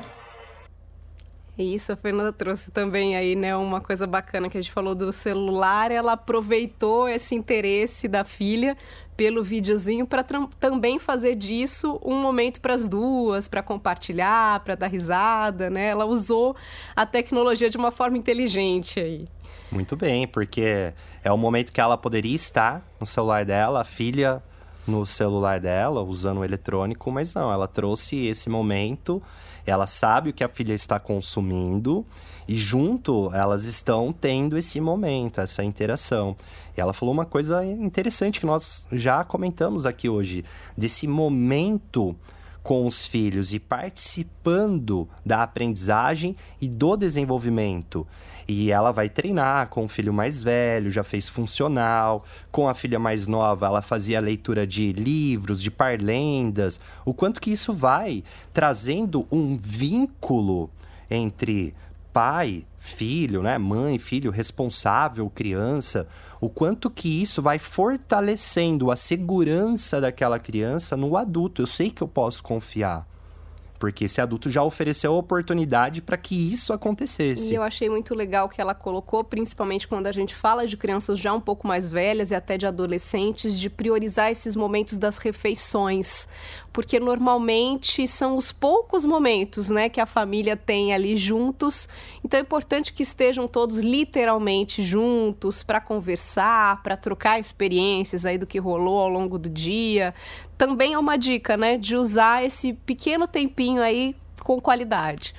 Isso, 1.58 1.90
a 1.92 1.96
Fernanda 1.96 2.32
trouxe 2.32 2.70
também 2.70 3.16
aí, 3.16 3.34
né, 3.34 3.56
uma 3.56 3.80
coisa 3.80 4.06
bacana 4.06 4.48
que 4.48 4.56
a 4.56 4.60
gente 4.60 4.72
falou 4.72 4.94
do 4.94 5.12
celular, 5.12 5.90
ela 5.90 6.12
aproveitou 6.12 7.08
esse 7.08 7.34
interesse 7.34 8.06
da 8.06 8.22
filha 8.22 8.76
pelo 9.16 9.42
videozinho 9.42 10.06
para 10.06 10.22
também 10.60 11.00
fazer 11.00 11.34
disso 11.34 11.98
um 12.04 12.14
momento 12.14 12.60
para 12.60 12.74
as 12.74 12.86
duas, 12.86 13.48
para 13.48 13.60
compartilhar, 13.60 14.60
para 14.60 14.76
dar 14.76 14.86
risada, 14.86 15.68
né? 15.68 15.88
Ela 15.88 16.04
usou 16.04 16.54
a 16.94 17.04
tecnologia 17.04 17.68
de 17.68 17.76
uma 17.76 17.90
forma 17.90 18.16
inteligente 18.16 19.00
aí. 19.00 19.28
Muito 19.70 19.96
bem, 19.96 20.26
porque 20.26 20.94
é 21.22 21.30
o 21.30 21.36
momento 21.36 21.72
que 21.72 21.80
ela 21.80 21.98
poderia 21.98 22.34
estar 22.34 22.82
no 22.98 23.06
celular 23.06 23.44
dela, 23.44 23.82
a 23.82 23.84
filha 23.84 24.42
no 24.86 25.04
celular 25.04 25.60
dela, 25.60 26.02
usando 26.02 26.38
o 26.38 26.44
eletrônico, 26.44 27.10
mas 27.12 27.34
não, 27.34 27.52
ela 27.52 27.68
trouxe 27.68 28.26
esse 28.26 28.48
momento, 28.48 29.22
ela 29.66 29.86
sabe 29.86 30.30
o 30.30 30.32
que 30.32 30.42
a 30.42 30.48
filha 30.48 30.72
está 30.72 30.98
consumindo 30.98 32.06
e 32.48 32.56
junto 32.56 33.30
elas 33.34 33.66
estão 33.66 34.10
tendo 34.10 34.56
esse 34.56 34.80
momento, 34.80 35.42
essa 35.42 35.62
interação. 35.62 36.34
E 36.74 36.80
ela 36.80 36.94
falou 36.94 37.12
uma 37.12 37.26
coisa 37.26 37.62
interessante 37.66 38.40
que 38.40 38.46
nós 38.46 38.88
já 38.90 39.22
comentamos 39.22 39.84
aqui 39.84 40.08
hoje, 40.08 40.42
desse 40.74 41.06
momento 41.06 42.16
com 42.62 42.86
os 42.86 43.06
filhos 43.06 43.52
e 43.52 43.58
participando 43.58 45.08
da 45.24 45.42
aprendizagem 45.42 46.36
e 46.60 46.68
do 46.68 46.96
desenvolvimento. 46.96 48.06
E 48.46 48.70
ela 48.70 48.92
vai 48.92 49.10
treinar 49.10 49.68
com 49.68 49.84
o 49.84 49.88
filho 49.88 50.12
mais 50.12 50.42
velho, 50.42 50.90
já 50.90 51.04
fez 51.04 51.28
funcional. 51.28 52.24
Com 52.50 52.66
a 52.66 52.72
filha 52.72 52.98
mais 52.98 53.26
nova, 53.26 53.66
ela 53.66 53.82
fazia 53.82 54.20
leitura 54.20 54.66
de 54.66 54.90
livros, 54.92 55.62
de 55.62 55.70
parlendas. 55.70 56.80
O 57.04 57.12
quanto 57.12 57.42
que 57.42 57.52
isso 57.52 57.74
vai 57.74 58.24
trazendo 58.52 59.26
um 59.30 59.58
vínculo 59.58 60.70
entre 61.10 61.74
pai, 62.10 62.64
filho, 62.78 63.42
né, 63.42 63.58
mãe, 63.58 63.98
filho, 63.98 64.30
responsável, 64.30 65.28
criança, 65.28 66.08
o 66.40 66.48
quanto 66.48 66.90
que 66.90 67.22
isso 67.22 67.42
vai 67.42 67.58
fortalecendo 67.58 68.90
a 68.90 68.96
segurança 68.96 70.00
daquela 70.00 70.38
criança 70.38 70.96
no 70.96 71.16
adulto. 71.16 71.62
Eu 71.62 71.66
sei 71.66 71.90
que 71.90 72.02
eu 72.02 72.08
posso 72.08 72.42
confiar. 72.42 73.06
Porque 73.78 74.04
esse 74.04 74.20
adulto 74.20 74.50
já 74.50 74.62
ofereceu 74.62 75.12
a 75.12 75.16
oportunidade 75.16 76.02
para 76.02 76.16
que 76.16 76.34
isso 76.34 76.72
acontecesse. 76.72 77.52
E 77.52 77.54
eu 77.54 77.62
achei 77.62 77.88
muito 77.88 78.14
legal 78.14 78.48
que 78.48 78.60
ela 78.60 78.74
colocou, 78.74 79.22
principalmente 79.22 79.86
quando 79.86 80.06
a 80.06 80.12
gente 80.12 80.34
fala 80.34 80.66
de 80.66 80.76
crianças 80.76 81.18
já 81.18 81.32
um 81.32 81.40
pouco 81.40 81.66
mais 81.66 81.90
velhas 81.90 82.30
e 82.30 82.34
até 82.34 82.58
de 82.58 82.66
adolescentes, 82.66 83.58
de 83.58 83.70
priorizar 83.70 84.30
esses 84.30 84.56
momentos 84.56 84.98
das 84.98 85.18
refeições 85.18 86.28
porque 86.78 87.00
normalmente 87.00 88.06
são 88.06 88.36
os 88.36 88.52
poucos 88.52 89.04
momentos, 89.04 89.68
né, 89.68 89.88
que 89.88 90.00
a 90.00 90.06
família 90.06 90.56
tem 90.56 90.94
ali 90.94 91.16
juntos. 91.16 91.88
Então 92.24 92.38
é 92.38 92.42
importante 92.42 92.92
que 92.92 93.02
estejam 93.02 93.48
todos 93.48 93.80
literalmente 93.80 94.80
juntos 94.82 95.64
para 95.64 95.80
conversar, 95.80 96.80
para 96.84 96.96
trocar 96.96 97.40
experiências 97.40 98.24
aí 98.24 98.38
do 98.38 98.46
que 98.46 98.60
rolou 98.60 99.00
ao 99.00 99.08
longo 99.08 99.38
do 99.40 99.48
dia. 99.48 100.14
Também 100.58 100.92
é 100.92 100.98
uma 100.98 101.16
dica, 101.16 101.56
né, 101.56 101.78
de 101.78 101.96
usar 101.96 102.44
esse 102.44 102.72
pequeno 102.72 103.26
tempinho 103.26 103.80
aí 103.80 104.14
com 104.40 104.60
qualidade. 104.60 105.34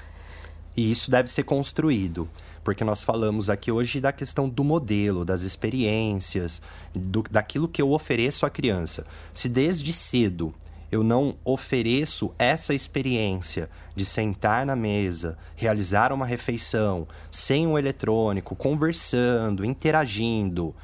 E 0.76 0.90
isso 0.90 1.12
deve 1.12 1.30
ser 1.30 1.44
construído 1.44 2.28
porque 2.64 2.84
nós 2.84 3.04
falamos 3.04 3.50
aqui 3.50 3.72
hoje 3.72 4.00
da 4.00 4.12
questão 4.12 4.48
do 4.48 4.64
modelo, 4.64 5.26
das 5.26 5.42
experiências, 5.42 6.62
do, 6.94 7.24
daquilo 7.24 7.68
que 7.68 7.82
eu 7.82 7.92
ofereço 7.92 8.46
à 8.46 8.50
criança. 8.50 9.08
Se 9.34 9.50
desde 9.50 9.92
cedo 9.92 10.54
eu 10.92 11.04
não 11.04 11.36
ofereço 11.44 12.34
essa 12.38 12.74
experiência 12.74 13.70
de 13.96 14.04
sentar 14.06 14.66
na 14.66 14.76
mesa, 14.76 15.38
realizar 15.56 16.12
uma 16.12 16.26
refeição 16.26 17.08
sem 17.32 17.68
o 17.68 17.78
eletrônico, 17.78 18.56
conversando, 18.56 19.66
interagindo, 19.66 20.76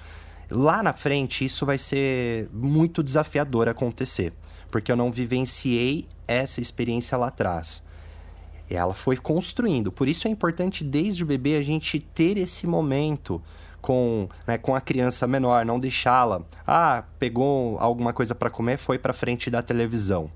lá 0.49 0.83
na 0.83 0.93
frente 0.93 1.45
isso 1.45 1.65
vai 1.65 1.77
ser 1.77 2.49
muito 2.53 3.03
desafiador 3.03 3.67
acontecer, 3.67 4.33
porque 4.69 4.91
eu 4.91 4.95
não 4.95 5.11
vivenciei 5.11 6.07
essa 6.27 6.61
experiência 6.61 7.17
lá 7.17 7.27
atrás. 7.27 7.83
Ela 8.69 8.93
foi 8.93 9.17
construindo, 9.17 9.91
por 9.91 10.07
isso 10.07 10.27
é 10.27 10.31
importante 10.31 10.83
desde 10.83 11.23
o 11.23 11.27
bebê 11.27 11.55
a 11.55 11.61
gente 11.61 11.99
ter 11.99 12.37
esse 12.37 12.65
momento 12.65 13.41
com, 13.79 14.27
né, 14.47 14.57
com 14.57 14.73
a 14.73 14.81
criança 14.81 15.27
menor, 15.27 15.63
não 15.63 15.77
deixá-la. 15.77 16.41
Ah, 16.65 17.03
pegou 17.19 17.77
alguma 17.77 18.11
coisa 18.11 18.33
para 18.33 18.49
comer, 18.49 18.77
foi 18.77 18.97
para 18.97 19.13
frente 19.13 19.51
da 19.51 19.61
televisão. 19.61 20.31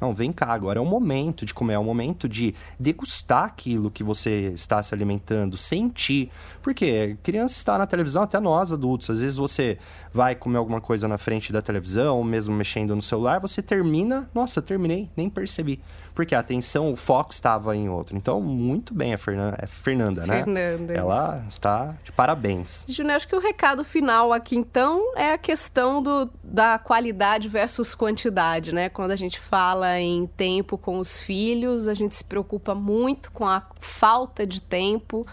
Não, 0.00 0.14
vem 0.14 0.32
cá, 0.32 0.48
agora 0.48 0.78
é 0.78 0.82
o 0.82 0.84
momento 0.84 1.44
de 1.44 1.54
comer, 1.54 1.74
é 1.74 1.78
o 1.78 1.84
momento 1.84 2.28
de 2.28 2.54
degustar 2.78 3.44
aquilo 3.44 3.90
que 3.90 4.04
você 4.04 4.52
está 4.54 4.82
se 4.82 4.94
alimentando, 4.94 5.56
sentir. 5.56 6.30
Porque 6.62 7.16
criança 7.22 7.54
está 7.54 7.78
na 7.78 7.86
televisão, 7.86 8.22
até 8.22 8.38
nós 8.38 8.72
adultos. 8.72 9.08
Às 9.08 9.20
vezes 9.20 9.36
você 9.36 9.78
vai 10.12 10.34
comer 10.34 10.58
alguma 10.58 10.80
coisa 10.80 11.08
na 11.08 11.18
frente 11.18 11.52
da 11.52 11.62
televisão, 11.62 12.18
ou 12.18 12.24
mesmo 12.24 12.54
mexendo 12.54 12.94
no 12.94 13.02
celular, 13.02 13.40
você 13.40 13.62
termina, 13.62 14.28
nossa, 14.34 14.60
terminei, 14.60 15.10
nem 15.16 15.30
percebi. 15.30 15.80
Porque 16.14 16.34
a 16.34 16.38
atenção, 16.38 16.90
o 16.90 16.96
foco 16.96 17.32
estava 17.32 17.76
em 17.76 17.90
outro. 17.90 18.16
Então, 18.16 18.40
muito 18.40 18.94
bem 18.94 19.12
a 19.12 19.18
Fernanda, 19.18 19.58
é 19.60 19.66
Fernanda 19.66 20.26
né? 20.26 20.44
Fernanda. 20.44 20.94
Ela 20.94 21.44
está 21.46 21.94
de 22.02 22.10
parabéns. 22.10 22.86
Júnior, 22.88 23.16
acho 23.16 23.28
que 23.28 23.36
o 23.36 23.38
recado 23.38 23.84
final 23.84 24.32
aqui, 24.32 24.56
então, 24.56 25.14
é 25.14 25.32
a 25.32 25.38
questão 25.38 26.02
do, 26.02 26.30
da 26.42 26.78
qualidade 26.78 27.48
versus 27.48 27.94
quantidade, 27.94 28.72
né? 28.72 28.88
Quando 28.88 29.10
a 29.10 29.16
gente 29.16 29.38
fala 29.38 29.85
em 30.00 30.26
tempo 30.26 30.76
com 30.76 30.98
os 30.98 31.18
filhos, 31.18 31.88
a 31.88 31.94
gente 31.94 32.14
se 32.14 32.24
preocupa 32.24 32.74
muito 32.74 33.30
com 33.32 33.46
a 33.46 33.62
falta 33.80 34.46
de 34.46 34.60
tempo, 34.60 35.26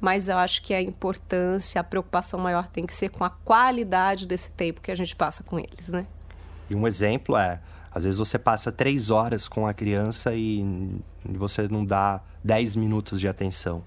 mas 0.00 0.28
eu 0.28 0.36
acho 0.36 0.62
que 0.62 0.72
a 0.72 0.80
importância, 0.80 1.80
a 1.80 1.84
preocupação 1.84 2.40
maior 2.40 2.68
tem 2.68 2.86
que 2.86 2.94
ser 2.94 3.10
com 3.10 3.24
a 3.24 3.30
qualidade 3.30 4.26
desse 4.26 4.50
tempo 4.50 4.80
que 4.80 4.90
a 4.90 4.94
gente 4.94 5.14
passa 5.14 5.42
com 5.42 5.58
eles, 5.58 5.88
né? 5.88 6.06
E 6.68 6.74
um 6.74 6.86
exemplo 6.86 7.36
é, 7.36 7.60
às 7.92 8.04
vezes 8.04 8.18
você 8.18 8.38
passa 8.38 8.70
três 8.70 9.10
horas 9.10 9.48
com 9.48 9.66
a 9.66 9.74
criança 9.74 10.32
e 10.34 11.02
você 11.24 11.66
não 11.68 11.84
dá 11.84 12.20
dez 12.42 12.76
minutos 12.76 13.20
de 13.20 13.26
atenção. 13.26 13.82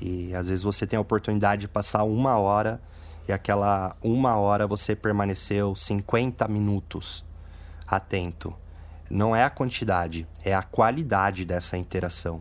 E 0.00 0.34
às 0.34 0.48
vezes 0.48 0.62
você 0.62 0.86
tem 0.86 0.96
a 0.96 1.00
oportunidade 1.00 1.62
de 1.62 1.68
passar 1.68 2.02
uma 2.04 2.36
hora 2.36 2.80
e 3.26 3.32
aquela 3.32 3.96
uma 4.02 4.36
hora 4.36 4.66
você 4.66 4.94
permaneceu 4.94 5.74
50 5.74 6.46
minutos 6.48 7.24
atento. 7.86 8.54
Não 9.12 9.36
é 9.36 9.44
a 9.44 9.50
quantidade, 9.50 10.26
é 10.42 10.54
a 10.54 10.62
qualidade 10.62 11.44
dessa 11.44 11.76
interação. 11.76 12.40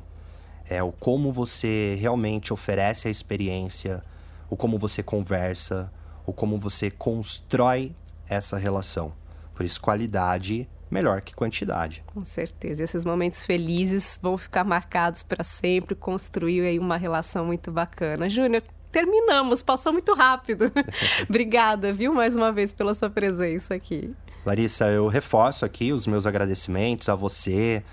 É 0.69 0.81
o 0.81 0.89
como 0.89 1.29
você 1.29 1.97
realmente 1.99 2.53
oferece 2.53 3.09
a 3.09 3.11
experiência, 3.11 4.01
o 4.49 4.55
como 4.55 4.79
você 4.79 5.03
conversa, 5.03 5.91
o 6.25 6.31
como 6.31 6.57
você 6.57 6.89
constrói 6.89 7.93
essa 8.29 8.57
relação. 8.57 9.11
Por 9.53 9.65
isso, 9.65 9.81
qualidade 9.81 10.65
melhor 10.89 11.19
que 11.19 11.35
quantidade. 11.35 12.05
Com 12.07 12.23
certeza. 12.23 12.85
Esses 12.85 13.03
momentos 13.03 13.43
felizes 13.43 14.17
vão 14.21 14.37
ficar 14.37 14.63
marcados 14.63 15.23
para 15.23 15.43
sempre, 15.43 15.93
construir 15.93 16.61
aí 16.61 16.79
uma 16.79 16.95
relação 16.95 17.45
muito 17.45 17.69
bacana. 17.69 18.29
Júnior, 18.29 18.63
terminamos, 18.93 19.61
passou 19.61 19.91
muito 19.91 20.13
rápido. 20.13 20.71
Obrigada, 21.27 21.91
viu, 21.91 22.13
mais 22.13 22.33
uma 22.33 22.49
vez 22.53 22.71
pela 22.71 22.93
sua 22.93 23.09
presença 23.09 23.73
aqui. 23.73 24.15
Larissa, 24.45 24.85
eu 24.87 25.07
reforço 25.07 25.65
aqui 25.65 25.91
os 25.91 26.07
meus 26.07 26.25
agradecimentos 26.25 27.09
a 27.09 27.15
você 27.15 27.83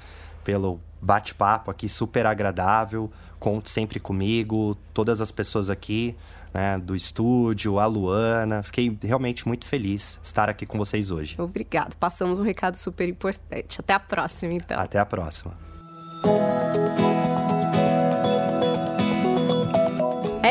pelo 0.43 0.81
bate-papo 1.01 1.71
aqui 1.71 1.89
super 1.89 2.27
agradável. 2.27 3.11
Conte 3.39 3.71
sempre 3.71 4.01
comigo, 4.01 4.77
todas 4.93 5.21
as 5.21 5.31
pessoas 5.31 5.71
aqui 5.71 6.17
né, 6.53 6.79
do 6.79 6.97
estúdio, 6.97 7.79
a 7.79 7.87
Luana. 7.87 8.63
Fiquei 8.63 8.97
realmente 9.03 9.47
muito 9.47 9.67
feliz 9.67 10.19
estar 10.23 10.49
aqui 10.49 10.67
com 10.67 10.79
vocês 10.79 11.11
hoje. 11.11 11.37
Obrigado. 11.39 11.95
Passamos 11.97 12.39
um 12.39 12.43
recado 12.43 12.77
super 12.77 13.09
importante. 13.09 13.81
Até 13.81 13.95
a 13.95 14.01
próxima, 14.01 14.55
então. 14.55 14.79
Até 14.79 14.99
a 14.99 15.07
próxima. 15.07 15.55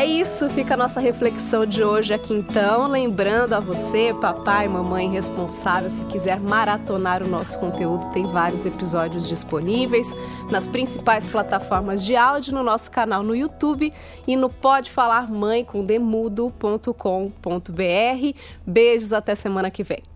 Isso, 0.08 0.48
fica 0.48 0.74
a 0.74 0.76
nossa 0.76 0.98
reflexão 0.98 1.66
de 1.66 1.84
hoje 1.84 2.14
aqui 2.14 2.32
então. 2.32 2.86
Lembrando 2.88 3.52
a 3.52 3.60
você, 3.60 4.14
papai, 4.20 4.66
mamãe 4.66 5.10
responsável, 5.10 5.90
se 5.90 6.02
quiser 6.04 6.40
maratonar 6.40 7.22
o 7.22 7.28
nosso 7.28 7.58
conteúdo, 7.58 8.10
tem 8.12 8.24
vários 8.24 8.64
episódios 8.64 9.28
disponíveis 9.28 10.06
nas 10.50 10.66
principais 10.66 11.26
plataformas 11.26 12.02
de 12.02 12.16
áudio, 12.16 12.54
no 12.54 12.62
nosso 12.62 12.90
canal 12.90 13.22
no 13.22 13.36
YouTube 13.36 13.92
e 14.26 14.36
no 14.36 14.48
pode 14.48 14.90
falar 14.90 15.30
mãe 15.30 15.64
com 15.64 15.84
demudo.com.br. 15.84 16.92
Beijos 18.66 19.12
até 19.12 19.34
semana 19.34 19.70
que 19.70 19.82
vem. 19.82 20.07